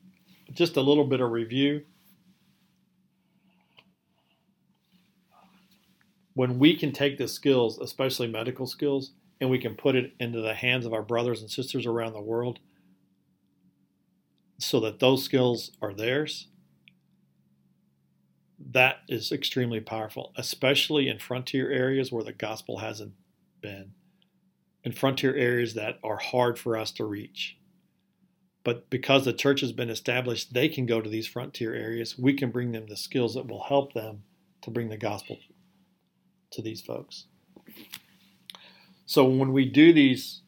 just 0.52 0.76
a 0.76 0.80
little 0.80 1.04
bit 1.04 1.20
of 1.20 1.30
review. 1.30 1.84
When 6.34 6.58
we 6.58 6.76
can 6.76 6.92
take 6.92 7.18
the 7.18 7.28
skills, 7.28 7.78
especially 7.78 8.28
medical 8.28 8.66
skills, 8.66 9.12
and 9.40 9.50
we 9.50 9.58
can 9.58 9.74
put 9.74 9.96
it 9.96 10.12
into 10.20 10.40
the 10.40 10.54
hands 10.54 10.86
of 10.86 10.92
our 10.92 11.02
brothers 11.02 11.40
and 11.40 11.50
sisters 11.50 11.86
around 11.86 12.12
the 12.12 12.20
world 12.20 12.60
so 14.58 14.78
that 14.80 15.00
those 15.00 15.24
skills 15.24 15.72
are 15.80 15.94
theirs, 15.94 16.48
that 18.72 18.98
is 19.08 19.32
extremely 19.32 19.80
powerful, 19.80 20.32
especially 20.36 21.08
in 21.08 21.18
frontier 21.18 21.70
areas 21.70 22.12
where 22.12 22.22
the 22.22 22.32
gospel 22.32 22.78
hasn't 22.78 23.14
been 23.62 23.92
in 24.84 24.92
frontier 24.92 25.34
areas 25.34 25.74
that 25.74 25.98
are 26.02 26.16
hard 26.16 26.58
for 26.58 26.76
us 26.76 26.90
to 26.92 27.04
reach. 27.04 27.56
But 28.62 28.90
because 28.90 29.24
the 29.24 29.32
church 29.32 29.60
has 29.62 29.72
been 29.72 29.90
established, 29.90 30.52
they 30.52 30.68
can 30.68 30.86
go 30.86 31.00
to 31.00 31.08
these 31.08 31.26
frontier 31.26 31.74
areas. 31.74 32.18
We 32.18 32.34
can 32.34 32.50
bring 32.50 32.72
them 32.72 32.86
the 32.86 32.96
skills 32.96 33.34
that 33.34 33.48
will 33.48 33.62
help 33.62 33.94
them 33.94 34.22
to 34.62 34.70
bring 34.70 34.90
the 34.90 34.98
gospel 34.98 35.38
to 36.50 36.62
these 36.62 36.80
folks. 36.80 37.26
So 39.06 39.24
when 39.24 39.52
we 39.52 39.64
do 39.64 39.92
these 39.92 40.42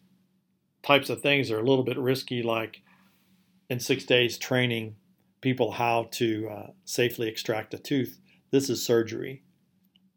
types 0.82 1.10
of 1.10 1.20
things, 1.20 1.48
they're 1.48 1.58
a 1.58 1.64
little 1.64 1.84
bit 1.84 1.98
risky, 1.98 2.42
like 2.42 2.82
in 3.68 3.80
six 3.80 4.04
days 4.04 4.38
training 4.38 4.96
people 5.40 5.72
how 5.72 6.08
to 6.12 6.48
uh, 6.48 6.66
safely 6.84 7.28
extract 7.28 7.74
a 7.74 7.78
tooth. 7.78 8.20
This 8.50 8.70
is 8.70 8.84
surgery. 8.84 9.42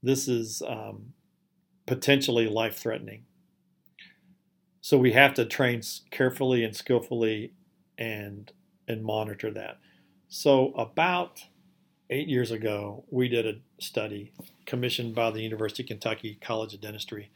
This 0.04 0.28
is 0.28 0.62
um, 0.68 1.14
potentially 1.86 2.48
life 2.48 2.78
threatening. 2.78 3.26
So 4.82 4.98
we 5.00 5.14
have 5.14 5.34
to 5.36 5.46
train 5.46 5.82
carefully 6.12 6.64
and 6.64 6.76
skillfully 6.76 7.54
and 7.98 8.52
and 8.88 9.04
monitor 9.04 9.52
that. 9.52 9.80
So 10.28 10.74
about 10.74 11.46
eight 12.10 12.28
years 12.28 12.52
ago, 12.52 13.04
we 13.10 13.28
did 13.28 13.46
a 13.46 13.60
study 13.82 14.32
commissioned 14.66 15.16
by 15.16 15.32
the 15.32 15.42
University 15.42 15.84
of 15.84 15.88
Kentucky 15.88 16.38
College 16.42 16.74
of 16.74 16.82
Dentistry 16.82 17.32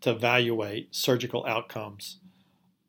to 0.00 0.10
evaluate 0.10 0.94
surgical 0.94 1.44
outcomes 1.46 2.18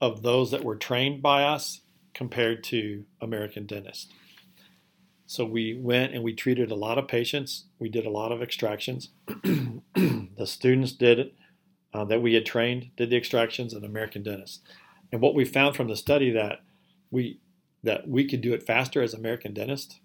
of 0.02 0.22
those 0.22 0.52
that 0.52 0.64
were 0.64 0.76
trained 0.76 1.22
by 1.22 1.44
us 1.44 1.82
compared 2.14 2.64
to 2.64 3.06
American 3.22 3.66
dentists. 3.66 4.08
So 5.28 5.44
we 5.44 5.74
went 5.74 6.14
and 6.14 6.24
we 6.24 6.34
treated 6.34 6.72
a 6.72 6.76
lot 6.76 6.98
of 6.98 7.08
patients. 7.08 7.66
We 7.80 7.90
did 7.90 8.06
a 8.06 8.12
lot 8.12 8.32
of 8.32 8.42
extractions. 8.42 9.10
the 9.44 10.46
students 10.46 10.92
did 10.92 11.20
it 11.20 11.34
uh, 11.94 12.06
that 12.06 12.22
we 12.22 12.34
had 12.34 12.46
trained 12.46 12.92
did 12.96 13.10
the 13.10 13.18
extractions 13.18 13.74
and 13.74 13.84
American 13.84 14.24
dentists. 14.24 14.60
And 15.12 15.22
what 15.22 15.34
we 15.34 15.46
found 15.46 15.76
from 15.76 15.88
the 15.88 15.96
study 15.96 16.30
that 16.32 16.60
we 17.10 17.40
that 17.84 18.08
we 18.08 18.28
could 18.28 18.42
do 18.42 18.54
it 18.54 18.66
faster 18.66 19.02
as 19.02 19.14
American 19.14 19.54
dentists 19.54 20.00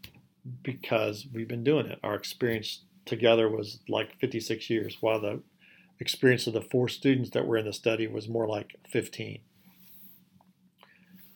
because 0.62 1.26
we've 1.32 1.48
been 1.48 1.64
doing 1.64 1.86
it. 1.86 1.98
Our 2.02 2.14
experience 2.14 2.82
together 3.06 3.48
was 3.48 3.80
like 3.88 4.18
56 4.20 4.70
years, 4.70 4.98
while 5.00 5.20
the 5.20 5.42
experience 5.98 6.46
of 6.46 6.52
the 6.52 6.62
four 6.62 6.88
students 6.88 7.30
that 7.30 7.46
were 7.46 7.56
in 7.56 7.66
the 7.66 7.72
study 7.72 8.06
was 8.06 8.28
more 8.28 8.46
like 8.46 8.76
15. 8.88 9.40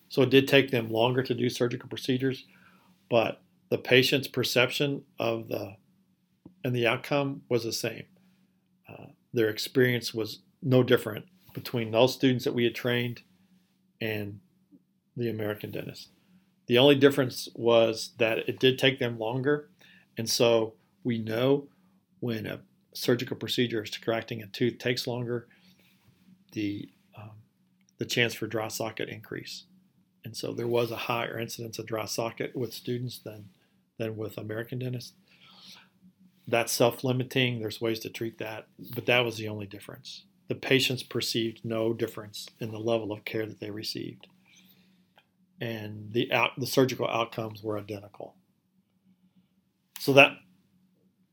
So 0.09 0.22
it 0.22 0.31
did 0.31 0.46
take 0.46 0.70
them 0.70 0.90
longer 0.90 1.22
to 1.22 1.35
do 1.35 1.50
surgical 1.50 1.88
procedures, 1.88 2.44
but 3.11 3.42
the 3.68 3.79
patient's 3.79 4.29
perception 4.29 5.03
of 5.18 5.48
the 5.48 5.77
and 6.62 6.74
the 6.74 6.87
outcome 6.87 7.42
was 7.48 7.64
the 7.64 7.72
same. 7.72 8.05
Uh, 8.88 9.07
their 9.35 9.50
experience 9.50 10.14
was 10.14 10.40
no 10.62 10.83
different 10.83 11.27
between 11.53 11.90
those 11.90 12.14
students 12.14 12.44
that 12.44 12.55
we 12.55 12.64
had 12.64 12.74
trained 12.74 13.22
and 14.00 14.40
the 15.16 15.29
American 15.29 15.70
dentist. 15.70 16.09
The 16.66 16.79
only 16.79 16.94
difference 16.94 17.48
was 17.55 18.11
that 18.18 18.48
it 18.48 18.59
did 18.59 18.79
take 18.79 18.98
them 18.98 19.18
longer, 19.18 19.68
and 20.16 20.29
so 20.29 20.74
we 21.03 21.18
know 21.18 21.68
when 22.20 22.46
a 22.46 22.61
surgical 22.94 23.37
procedure 23.37 23.83
extracting 23.83 24.42
a 24.42 24.46
tooth 24.46 24.79
takes 24.79 25.07
longer, 25.07 25.46
the 26.53 26.88
um, 27.16 27.33
the 27.98 28.07
chance 28.07 28.35
for 28.35 28.46
dry 28.46 28.68
socket 28.68 29.09
increase, 29.09 29.64
and 30.24 30.37
so 30.37 30.53
there 30.53 30.68
was 30.68 30.90
a 30.90 30.96
higher 30.96 31.38
incidence 31.38 31.79
of 31.79 31.87
dry 31.87 32.07
socket 32.07 32.57
with 32.57 32.72
students 32.72 33.18
than 33.18 33.50
than 33.98 34.16
with 34.16 34.38
American 34.38 34.79
dentists 34.79 35.12
that's 36.46 36.72
self 36.72 37.05
limiting. 37.05 37.59
There's 37.59 37.81
ways 37.81 38.00
to 38.00 38.11
treat 38.11 38.38
that, 38.38 38.66
but 38.94 39.07
that 39.07 39.24
was 39.24 39.37
the 39.37 39.48
only 39.48 39.66
difference. 39.66 40.24
The 40.48 40.55
patients 40.55 41.03
perceived 41.03 41.64
no 41.64 41.92
difference 41.92 42.48
in 42.61 42.70
the 42.70 42.79
level 42.79 43.12
of 43.12 43.24
care 43.24 43.46
that 43.46 43.61
they 43.61 43.70
received, 43.70 44.27
and 45.60 46.12
the 46.12 46.32
out, 46.32 46.50
the 46.58 46.66
surgical 46.66 47.08
outcomes 47.08 47.62
were 47.62 47.78
identical. 47.78 48.34
So 49.98 50.12
that 50.14 50.32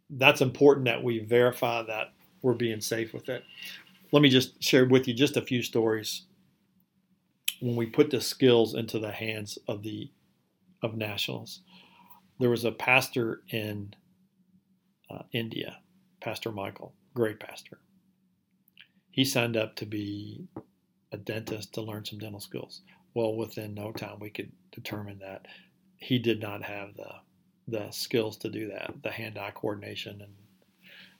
that's 0.09 0.41
important 0.41 0.85
that 0.85 1.03
we 1.03 1.19
verify 1.19 1.83
that 1.83 2.13
we're 2.41 2.53
being 2.53 2.81
safe 2.81 3.13
with 3.13 3.29
it. 3.29 3.43
Let 4.11 4.21
me 4.21 4.29
just 4.29 4.61
share 4.61 4.85
with 4.85 5.07
you 5.07 5.13
just 5.13 5.37
a 5.37 5.41
few 5.41 5.61
stories 5.61 6.23
when 7.61 7.75
we 7.75 7.85
put 7.85 8.09
the 8.09 8.19
skills 8.19 8.73
into 8.73 8.99
the 8.99 9.11
hands 9.11 9.57
of 9.67 9.83
the 9.83 10.11
of 10.83 10.95
nationals. 10.95 11.61
There 12.39 12.49
was 12.49 12.65
a 12.65 12.71
pastor 12.71 13.41
in 13.49 13.93
uh, 15.09 15.23
India, 15.31 15.77
Pastor 16.21 16.51
Michael, 16.51 16.93
great 17.13 17.39
pastor. 17.39 17.79
He 19.11 19.25
signed 19.25 19.57
up 19.57 19.75
to 19.75 19.85
be 19.85 20.47
a 21.11 21.17
dentist 21.17 21.73
to 21.73 21.81
learn 21.81 22.05
some 22.05 22.19
dental 22.19 22.39
skills. 22.39 22.81
Well, 23.13 23.35
within 23.35 23.73
no 23.73 23.91
time, 23.91 24.19
we 24.19 24.29
could 24.29 24.51
determine 24.71 25.19
that 25.19 25.47
he 25.97 26.19
did 26.19 26.41
not 26.41 26.63
have 26.63 26.95
the 26.95 27.11
the 27.67 27.91
skills 27.91 28.37
to 28.37 28.49
do 28.49 28.67
that, 28.69 28.91
the 29.03 29.11
hand-eye 29.11 29.51
coordination, 29.53 30.21
and 30.21 30.33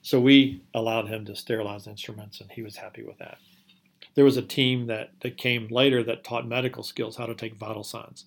so 0.02 0.20
we 0.20 0.62
allowed 0.74 1.08
him 1.08 1.24
to 1.26 1.36
sterilize 1.36 1.86
instruments, 1.86 2.40
and 2.40 2.50
he 2.50 2.62
was 2.62 2.76
happy 2.76 3.04
with 3.04 3.18
that. 3.18 3.38
There 4.16 4.24
was 4.24 4.36
a 4.36 4.42
team 4.42 4.86
that 4.88 5.10
that 5.20 5.36
came 5.36 5.68
later 5.68 6.02
that 6.02 6.24
taught 6.24 6.46
medical 6.46 6.82
skills, 6.82 7.16
how 7.16 7.26
to 7.26 7.34
take 7.34 7.54
vital 7.54 7.84
signs 7.84 8.24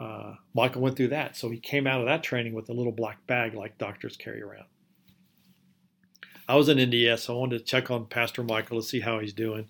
uh, 0.00 0.34
Michael 0.54 0.82
went 0.82 0.96
through 0.96 1.08
that. 1.08 1.36
So 1.36 1.50
he 1.50 1.58
came 1.58 1.86
out 1.86 2.00
of 2.00 2.06
that 2.06 2.22
training 2.22 2.54
with 2.54 2.68
a 2.68 2.72
little 2.72 2.92
black 2.92 3.26
bag 3.26 3.54
like 3.54 3.78
doctors 3.78 4.16
carry 4.16 4.42
around. 4.42 4.66
I 6.48 6.56
was 6.56 6.68
in 6.68 6.78
India, 6.78 7.18
so 7.18 7.34
I 7.34 7.40
wanted 7.40 7.58
to 7.58 7.64
check 7.64 7.90
on 7.90 8.06
Pastor 8.06 8.42
Michael 8.42 8.80
to 8.80 8.86
see 8.86 9.00
how 9.00 9.18
he's 9.18 9.32
doing. 9.32 9.68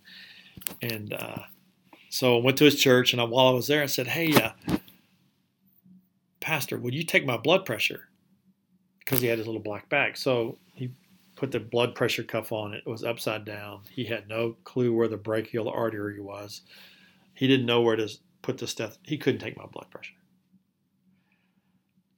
And 0.82 1.12
uh, 1.12 1.42
so 2.10 2.38
I 2.38 2.42
went 2.42 2.56
to 2.58 2.64
his 2.64 2.80
church, 2.80 3.12
and 3.12 3.20
I, 3.20 3.24
while 3.24 3.48
I 3.48 3.52
was 3.52 3.66
there, 3.66 3.82
I 3.82 3.86
said, 3.86 4.08
Hey, 4.08 4.32
uh, 4.34 4.76
Pastor, 6.40 6.78
would 6.78 6.94
you 6.94 7.04
take 7.04 7.26
my 7.26 7.36
blood 7.36 7.64
pressure? 7.64 8.08
Because 9.00 9.20
he 9.20 9.26
had 9.26 9.38
his 9.38 9.46
little 9.46 9.62
black 9.62 9.88
bag. 9.88 10.16
So 10.16 10.58
he 10.74 10.92
put 11.36 11.50
the 11.50 11.60
blood 11.60 11.94
pressure 11.94 12.22
cuff 12.22 12.52
on. 12.52 12.74
It 12.74 12.86
was 12.86 13.04
upside 13.04 13.44
down. 13.44 13.80
He 13.90 14.04
had 14.04 14.28
no 14.28 14.56
clue 14.64 14.92
where 14.92 15.08
the 15.08 15.16
brachial 15.16 15.68
artery 15.68 16.20
was. 16.20 16.62
He 17.34 17.46
didn't 17.46 17.66
know 17.66 17.82
where 17.82 17.96
to 17.96 18.08
put 18.42 18.58
the 18.58 18.66
steth. 18.66 18.98
He 19.02 19.18
couldn't 19.18 19.40
take 19.40 19.56
my 19.56 19.66
blood 19.66 19.86
pressure 19.90 20.14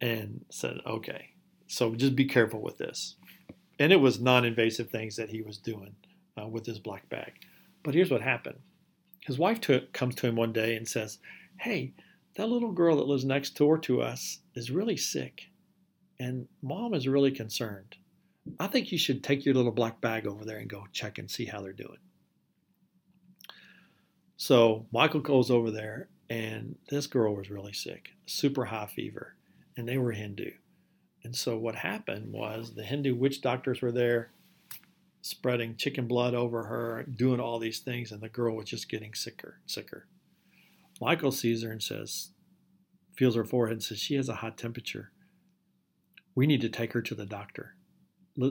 and 0.00 0.44
said, 0.50 0.78
okay, 0.86 1.30
so 1.66 1.94
just 1.94 2.16
be 2.16 2.24
careful 2.24 2.62
with 2.62 2.78
this. 2.78 3.16
And 3.78 3.92
it 3.92 4.00
was 4.00 4.20
non 4.20 4.44
invasive 4.44 4.90
things 4.90 5.16
that 5.16 5.30
he 5.30 5.42
was 5.42 5.58
doing 5.58 5.94
uh, 6.40 6.46
with 6.46 6.66
his 6.66 6.78
black 6.78 7.08
bag. 7.08 7.32
But 7.82 7.94
here's 7.94 8.10
what 8.10 8.20
happened 8.20 8.58
his 9.20 9.38
wife 9.38 9.60
to, 9.62 9.86
comes 9.92 10.14
to 10.16 10.26
him 10.26 10.36
one 10.36 10.52
day 10.52 10.76
and 10.76 10.88
says, 10.88 11.18
Hey, 11.58 11.92
that 12.36 12.48
little 12.48 12.72
girl 12.72 12.96
that 12.96 13.06
lives 13.06 13.24
next 13.24 13.56
door 13.56 13.78
to 13.78 14.00
us 14.00 14.40
is 14.54 14.70
really 14.70 14.96
sick, 14.96 15.50
and 16.18 16.46
mom 16.62 16.94
is 16.94 17.08
really 17.08 17.30
concerned. 17.30 17.96
I 18.58 18.66
think 18.66 18.90
you 18.90 18.98
should 18.98 19.22
take 19.22 19.44
your 19.44 19.54
little 19.54 19.72
black 19.72 20.00
bag 20.00 20.26
over 20.26 20.44
there 20.44 20.58
and 20.58 20.68
go 20.68 20.86
check 20.92 21.18
and 21.18 21.30
see 21.30 21.44
how 21.44 21.60
they're 21.60 21.72
doing. 21.72 21.98
So 24.36 24.86
Michael 24.92 25.20
goes 25.20 25.50
over 25.50 25.70
there, 25.70 26.08
and 26.30 26.76
this 26.88 27.06
girl 27.06 27.34
was 27.36 27.50
really 27.50 27.74
sick, 27.74 28.10
super 28.26 28.64
high 28.64 28.86
fever 28.86 29.36
and 29.80 29.88
they 29.88 29.98
were 29.98 30.12
Hindu. 30.12 30.50
And 31.24 31.34
so 31.34 31.56
what 31.56 31.74
happened 31.74 32.32
was 32.32 32.74
the 32.74 32.84
Hindu 32.84 33.14
witch 33.14 33.40
doctors 33.40 33.82
were 33.82 33.92
there. 33.92 34.32
Spreading 35.22 35.76
chicken 35.76 36.06
blood 36.06 36.34
over 36.34 36.64
her, 36.64 37.04
doing 37.04 37.40
all 37.40 37.58
these 37.58 37.80
things, 37.80 38.12
and 38.12 38.20
the 38.20 38.28
girl 38.28 38.56
was 38.56 38.68
just 38.68 38.88
getting 38.88 39.14
sicker, 39.14 39.60
sicker. 39.66 40.06
Michael 41.00 41.32
sees 41.32 41.62
her 41.62 41.70
and 41.70 41.82
says, 41.82 42.30
feels 43.16 43.34
her 43.34 43.44
forehead 43.44 43.76
and 43.76 43.82
says, 43.82 43.98
She 43.98 44.14
has 44.14 44.28
a 44.28 44.36
hot 44.36 44.56
temperature. 44.56 45.12
We 46.34 46.46
need 46.46 46.62
to 46.62 46.68
take 46.68 46.92
her 46.94 47.02
to 47.02 47.14
the 47.14 47.26
doctor. 47.26 47.74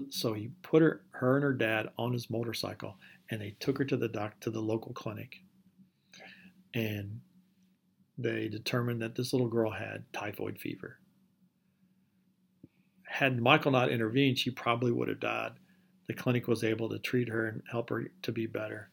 So 0.10 0.34
he 0.34 0.52
put 0.62 0.84
her, 0.84 1.02
her 1.12 1.38
and 1.38 1.44
her 1.44 1.54
dad 1.54 1.90
on 1.98 2.14
his 2.14 2.30
motorcycle 2.30 2.98
and 3.32 3.42
they 3.42 3.56
took 3.60 3.78
her 3.78 3.86
to 3.86 3.98
the 3.98 4.08
doc 4.08 4.40
to 4.42 4.52
the 4.52 4.60
local 4.60 4.94
clinic. 4.94 5.38
And 6.74 7.22
they 8.18 8.48
determined 8.48 9.02
that 9.02 9.16
this 9.16 9.34
little 9.34 9.48
girl 9.48 9.72
had 9.72 10.04
typhoid 10.14 10.60
fever. 10.60 11.00
Had 13.08 13.42
Michael 13.42 13.72
not 13.72 13.90
intervened, 13.90 14.38
she 14.38 14.52
probably 14.52 14.92
would 14.92 15.08
have 15.08 15.20
died. 15.20 15.54
The 16.10 16.16
clinic 16.16 16.48
was 16.48 16.64
able 16.64 16.90
to 16.90 16.98
treat 16.98 17.30
her 17.30 17.46
and 17.46 17.62
help 17.70 17.92
her 17.92 18.10
to 18.24 18.32
be 18.32 18.48
better. 18.48 18.90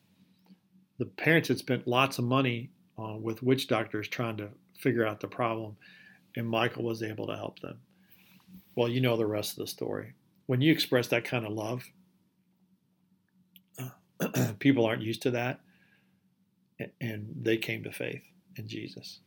The 0.98 1.06
parents 1.06 1.48
had 1.48 1.56
spent 1.56 1.88
lots 1.88 2.18
of 2.18 2.26
money 2.26 2.68
uh, 2.98 3.16
with 3.18 3.42
witch 3.42 3.68
doctors 3.68 4.06
trying 4.06 4.36
to 4.36 4.50
figure 4.78 5.06
out 5.06 5.20
the 5.20 5.26
problem, 5.26 5.78
and 6.36 6.46
Michael 6.46 6.84
was 6.84 7.02
able 7.02 7.26
to 7.28 7.34
help 7.34 7.58
them. 7.60 7.78
Well, 8.74 8.90
you 8.90 9.00
know 9.00 9.16
the 9.16 9.24
rest 9.24 9.52
of 9.52 9.60
the 9.60 9.66
story. 9.66 10.12
When 10.44 10.60
you 10.60 10.70
express 10.70 11.08
that 11.08 11.24
kind 11.24 11.46
of 11.46 11.52
love, 11.52 11.84
people 14.58 14.84
aren't 14.84 15.00
used 15.00 15.22
to 15.22 15.30
that, 15.30 15.60
and 17.00 17.34
they 17.40 17.56
came 17.56 17.82
to 17.84 17.92
faith 17.92 18.24
in 18.56 18.68
Jesus. 18.68 19.20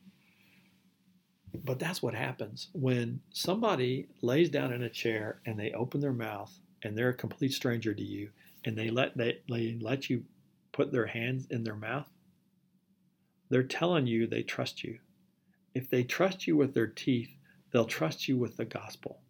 But 1.56 1.80
that's 1.80 2.04
what 2.04 2.14
happens 2.14 2.68
when 2.72 3.22
somebody 3.32 4.10
lays 4.22 4.52
down 4.52 4.74
in 4.74 4.84
a 4.84 4.90
chair 4.92 5.42
and 5.48 5.60
they 5.60 5.72
open 5.72 6.02
their 6.02 6.14
mouth 6.14 6.54
and 6.84 6.98
they're 6.98 7.10
a 7.10 7.14
complete 7.14 7.54
stranger 7.54 7.94
to 7.94 8.04
you 8.04 8.30
and 8.66 8.78
they 8.78 8.90
let 8.90 9.18
they, 9.18 9.40
they 9.50 9.78
let 9.80 10.10
you 10.10 10.24
put 10.72 10.92
their 10.92 11.08
hands 11.08 11.48
in 11.50 11.64
their 11.64 11.76
mouth. 11.76 12.10
They're 13.50 13.64
telling 13.64 14.08
you 14.08 14.28
they 14.28 14.44
trust 14.44 14.84
you. 14.84 15.00
If 15.74 15.90
they 15.90 16.04
trust 16.04 16.48
you 16.48 16.56
with 16.56 16.74
their 16.74 16.88
teeth, 16.88 17.30
they'll 17.72 17.86
trust 17.86 18.28
you 18.28 18.38
with 18.38 18.58
the 18.58 18.66
gospel. 18.66 19.22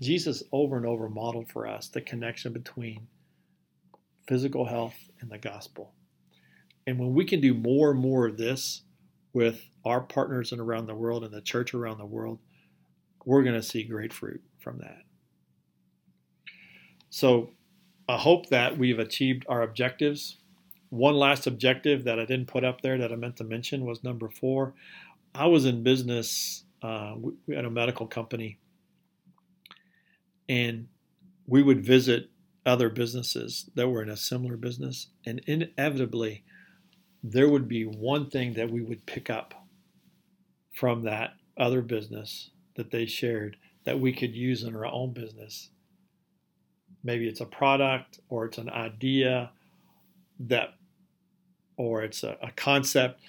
Jesus 0.00 0.42
over 0.52 0.76
and 0.76 0.86
over 0.86 1.08
modeled 1.08 1.48
for 1.48 1.66
us 1.66 1.88
the 1.88 2.00
connection 2.00 2.52
between 2.52 3.06
physical 4.26 4.66
health 4.66 4.96
and 5.20 5.30
the 5.30 5.38
gospel. 5.38 5.92
And 6.86 6.98
when 6.98 7.14
we 7.14 7.24
can 7.24 7.40
do 7.40 7.54
more 7.54 7.90
and 7.90 8.00
more 8.00 8.26
of 8.26 8.36
this 8.36 8.82
with 9.32 9.62
our 9.84 10.00
partners 10.00 10.52
and 10.52 10.60
around 10.60 10.86
the 10.86 10.94
world 10.94 11.24
and 11.24 11.32
the 11.32 11.40
church 11.40 11.74
around 11.74 11.98
the 11.98 12.06
world, 12.06 12.38
we're 13.24 13.42
going 13.42 13.56
to 13.56 13.62
see 13.62 13.82
great 13.82 14.12
fruit 14.12 14.42
from 14.60 14.78
that. 14.78 15.02
So 17.10 17.50
I 18.08 18.16
hope 18.16 18.48
that 18.50 18.78
we've 18.78 18.98
achieved 18.98 19.44
our 19.48 19.62
objectives. 19.62 20.36
One 20.90 21.14
last 21.14 21.46
objective 21.46 22.04
that 22.04 22.18
I 22.18 22.24
didn't 22.24 22.46
put 22.46 22.64
up 22.64 22.80
there 22.80 22.98
that 22.98 23.12
I 23.12 23.16
meant 23.16 23.36
to 23.36 23.44
mention 23.44 23.84
was 23.84 24.04
number 24.04 24.28
four. 24.28 24.74
I 25.34 25.46
was 25.46 25.64
in 25.64 25.82
business 25.82 26.64
uh, 26.82 27.16
at 27.52 27.64
a 27.64 27.70
medical 27.70 28.06
company, 28.06 28.58
and 30.48 30.88
we 31.46 31.62
would 31.62 31.84
visit 31.84 32.30
other 32.64 32.88
businesses 32.88 33.68
that 33.74 33.88
were 33.88 34.02
in 34.02 34.08
a 34.08 34.16
similar 34.16 34.56
business, 34.56 35.08
and 35.24 35.40
inevitably, 35.46 36.44
there 37.22 37.48
would 37.48 37.68
be 37.68 37.84
one 37.84 38.30
thing 38.30 38.54
that 38.54 38.70
we 38.70 38.82
would 38.82 39.04
pick 39.06 39.30
up 39.30 39.66
from 40.72 41.02
that 41.02 41.34
other 41.56 41.82
business 41.82 42.50
that 42.76 42.90
they 42.90 43.06
shared 43.06 43.56
that 43.84 44.00
we 44.00 44.12
could 44.12 44.34
use 44.34 44.62
in 44.62 44.74
our 44.76 44.86
own 44.86 45.12
business. 45.12 45.70
Maybe 47.06 47.28
it's 47.28 47.40
a 47.40 47.46
product 47.46 48.18
or 48.28 48.44
it's 48.46 48.58
an 48.58 48.68
idea 48.68 49.52
that, 50.40 50.74
or 51.76 52.02
it's 52.02 52.24
a, 52.24 52.36
a 52.42 52.50
concept 52.50 53.20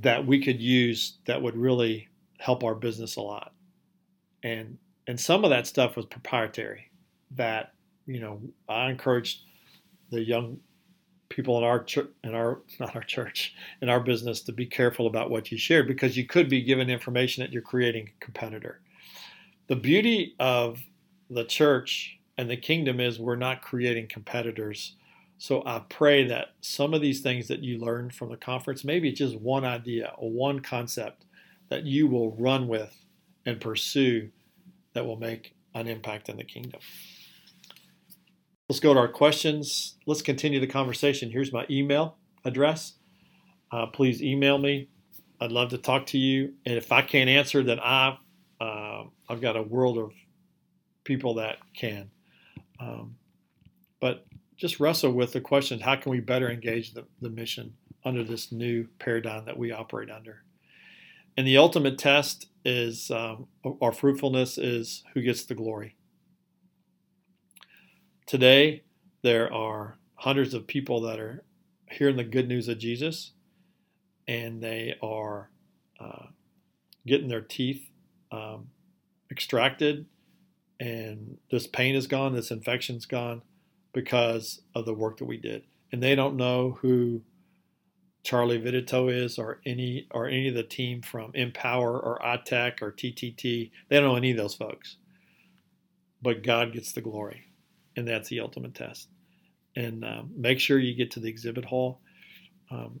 that 0.00 0.26
we 0.26 0.42
could 0.42 0.60
use 0.60 1.18
that 1.26 1.40
would 1.40 1.56
really 1.56 2.08
help 2.38 2.64
our 2.64 2.74
business 2.74 3.16
a 3.16 3.20
lot. 3.20 3.54
And 4.42 4.76
and 5.06 5.18
some 5.18 5.44
of 5.44 5.50
that 5.50 5.66
stuff 5.66 5.96
was 5.96 6.06
proprietary 6.06 6.90
that 7.32 7.72
you 8.06 8.20
know 8.20 8.40
I 8.68 8.90
encouraged 8.90 9.40
the 10.10 10.22
young 10.22 10.58
people 11.28 11.58
in 11.58 11.64
our 11.64 11.82
church, 11.84 12.08
in 12.24 12.34
our 12.34 12.60
not 12.80 12.96
our 12.96 13.02
church, 13.02 13.54
in 13.80 13.88
our 13.88 14.00
business 14.00 14.42
to 14.42 14.52
be 14.52 14.66
careful 14.66 15.06
about 15.06 15.30
what 15.30 15.50
you 15.52 15.58
share 15.58 15.84
because 15.84 16.16
you 16.16 16.26
could 16.26 16.48
be 16.48 16.62
given 16.62 16.90
information 16.90 17.42
that 17.42 17.52
you're 17.52 17.62
creating 17.62 18.08
a 18.08 18.24
competitor. 18.24 18.80
The 19.68 19.76
beauty 19.76 20.34
of 20.40 20.80
the 21.30 21.44
church 21.44 22.18
and 22.40 22.48
the 22.48 22.56
kingdom 22.56 23.00
is 23.00 23.20
we're 23.20 23.36
not 23.36 23.60
creating 23.60 24.08
competitors. 24.08 24.96
So 25.36 25.62
I 25.66 25.82
pray 25.90 26.26
that 26.28 26.54
some 26.62 26.94
of 26.94 27.02
these 27.02 27.20
things 27.20 27.48
that 27.48 27.60
you 27.60 27.76
learned 27.76 28.14
from 28.14 28.30
the 28.30 28.38
conference, 28.38 28.82
maybe 28.82 29.12
just 29.12 29.38
one 29.38 29.66
idea 29.66 30.14
or 30.16 30.30
one 30.30 30.60
concept 30.60 31.26
that 31.68 31.84
you 31.84 32.06
will 32.06 32.34
run 32.36 32.66
with 32.66 32.96
and 33.44 33.60
pursue 33.60 34.30
that 34.94 35.04
will 35.04 35.18
make 35.18 35.54
an 35.74 35.86
impact 35.86 36.30
in 36.30 36.38
the 36.38 36.44
kingdom. 36.44 36.80
Let's 38.70 38.80
go 38.80 38.94
to 38.94 39.00
our 39.00 39.08
questions. 39.08 39.98
Let's 40.06 40.22
continue 40.22 40.60
the 40.60 40.66
conversation. 40.66 41.30
Here's 41.30 41.52
my 41.52 41.66
email 41.68 42.16
address. 42.46 42.94
Uh, 43.70 43.84
please 43.84 44.22
email 44.22 44.56
me. 44.56 44.88
I'd 45.42 45.52
love 45.52 45.68
to 45.70 45.78
talk 45.78 46.06
to 46.06 46.18
you. 46.18 46.54
And 46.64 46.78
if 46.78 46.90
I 46.90 47.02
can't 47.02 47.28
answer, 47.28 47.62
then 47.62 47.80
I 47.80 48.16
uh, 48.58 49.04
I've 49.28 49.42
got 49.42 49.56
a 49.56 49.62
world 49.62 49.98
of 49.98 50.12
people 51.04 51.34
that 51.34 51.58
can. 51.76 52.10
Um, 52.80 53.16
but 54.00 54.26
just 54.56 54.80
wrestle 54.80 55.12
with 55.12 55.32
the 55.32 55.40
question: 55.40 55.80
How 55.80 55.96
can 55.96 56.10
we 56.10 56.20
better 56.20 56.50
engage 56.50 56.92
the, 56.92 57.04
the 57.20 57.30
mission 57.30 57.74
under 58.04 58.24
this 58.24 58.50
new 58.50 58.86
paradigm 58.98 59.44
that 59.44 59.58
we 59.58 59.72
operate 59.72 60.10
under? 60.10 60.42
And 61.36 61.46
the 61.46 61.58
ultimate 61.58 61.98
test 61.98 62.46
is 62.64 63.10
um, 63.10 63.46
our 63.80 63.92
fruitfulness 63.92 64.58
is 64.58 65.04
who 65.14 65.22
gets 65.22 65.44
the 65.44 65.54
glory. 65.54 65.96
Today, 68.26 68.84
there 69.22 69.52
are 69.52 69.98
hundreds 70.14 70.54
of 70.54 70.66
people 70.66 71.00
that 71.02 71.18
are 71.18 71.44
hearing 71.90 72.16
the 72.16 72.24
good 72.24 72.48
news 72.48 72.68
of 72.68 72.78
Jesus, 72.78 73.32
and 74.28 74.62
they 74.62 74.94
are 75.02 75.50
uh, 75.98 76.26
getting 77.06 77.28
their 77.28 77.40
teeth 77.40 77.82
um, 78.30 78.68
extracted, 79.30 80.06
and 80.80 81.36
this 81.50 81.66
pain 81.66 81.94
is 81.94 82.06
gone, 82.06 82.32
this 82.32 82.50
infection's 82.50 83.04
gone 83.04 83.42
because 83.92 84.62
of 84.74 84.86
the 84.86 84.94
work 84.94 85.18
that 85.18 85.26
we 85.26 85.36
did. 85.36 85.62
And 85.92 86.02
they 86.02 86.14
don't 86.14 86.36
know 86.36 86.78
who 86.80 87.20
Charlie 88.22 88.60
Vittitow 88.60 89.12
is, 89.12 89.38
or 89.38 89.60
any 89.66 90.06
or 90.10 90.26
any 90.26 90.48
of 90.48 90.54
the 90.54 90.62
team 90.62 91.02
from 91.02 91.32
Empower 91.34 91.98
or 91.98 92.24
I-TEC 92.24 92.82
or 92.82 92.92
TTT. 92.92 93.70
They 93.88 93.96
don't 93.96 94.04
know 94.04 94.16
any 94.16 94.30
of 94.30 94.36
those 94.36 94.54
folks, 94.54 94.96
but 96.22 96.42
God 96.42 96.72
gets 96.72 96.92
the 96.92 97.00
glory 97.00 97.44
and 97.96 98.08
that's 98.08 98.28
the 98.28 98.40
ultimate 98.40 98.74
test. 98.74 99.08
And 99.76 100.04
um, 100.04 100.30
make 100.36 100.60
sure 100.60 100.78
you 100.78 100.94
get 100.94 101.12
to 101.12 101.20
the 101.20 101.28
exhibit 101.28 101.64
hall. 101.64 102.00
Um, 102.70 103.00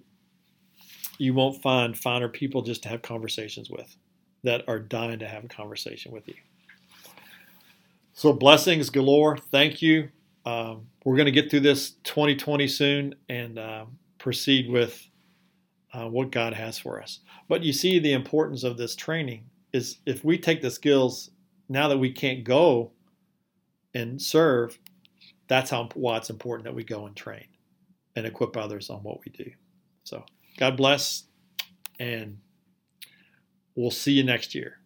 you 1.18 1.34
won't 1.34 1.62
find 1.62 1.96
finer 1.96 2.28
people 2.28 2.62
just 2.62 2.82
to 2.84 2.88
have 2.88 3.02
conversations 3.02 3.70
with 3.70 3.94
that 4.42 4.64
are 4.68 4.78
dying 4.78 5.18
to 5.18 5.28
have 5.28 5.44
a 5.44 5.48
conversation 5.48 6.12
with 6.12 6.28
you. 6.28 6.34
So, 8.20 8.34
blessings 8.34 8.90
galore. 8.90 9.38
Thank 9.38 9.80
you. 9.80 10.10
Um, 10.44 10.86
we're 11.06 11.16
going 11.16 11.24
to 11.24 11.32
get 11.32 11.50
through 11.50 11.60
this 11.60 11.92
2020 12.04 12.68
soon 12.68 13.14
and 13.30 13.58
uh, 13.58 13.86
proceed 14.18 14.68
with 14.68 15.08
uh, 15.94 16.04
what 16.06 16.30
God 16.30 16.52
has 16.52 16.78
for 16.78 17.00
us. 17.00 17.20
But 17.48 17.62
you 17.62 17.72
see, 17.72 17.98
the 17.98 18.12
importance 18.12 18.62
of 18.62 18.76
this 18.76 18.94
training 18.94 19.46
is 19.72 20.00
if 20.04 20.22
we 20.22 20.36
take 20.36 20.60
the 20.60 20.70
skills 20.70 21.30
now 21.70 21.88
that 21.88 21.96
we 21.96 22.12
can't 22.12 22.44
go 22.44 22.90
and 23.94 24.20
serve, 24.20 24.78
that's 25.48 25.70
how 25.70 25.88
why 25.94 26.18
it's 26.18 26.28
important 26.28 26.64
that 26.64 26.74
we 26.74 26.84
go 26.84 27.06
and 27.06 27.16
train 27.16 27.46
and 28.16 28.26
equip 28.26 28.54
others 28.54 28.90
on 28.90 28.98
what 28.98 29.20
we 29.24 29.32
do. 29.32 29.50
So 30.04 30.26
God 30.58 30.76
bless, 30.76 31.24
and 31.98 32.36
we'll 33.76 33.90
see 33.90 34.12
you 34.12 34.24
next 34.24 34.54
year. 34.54 34.79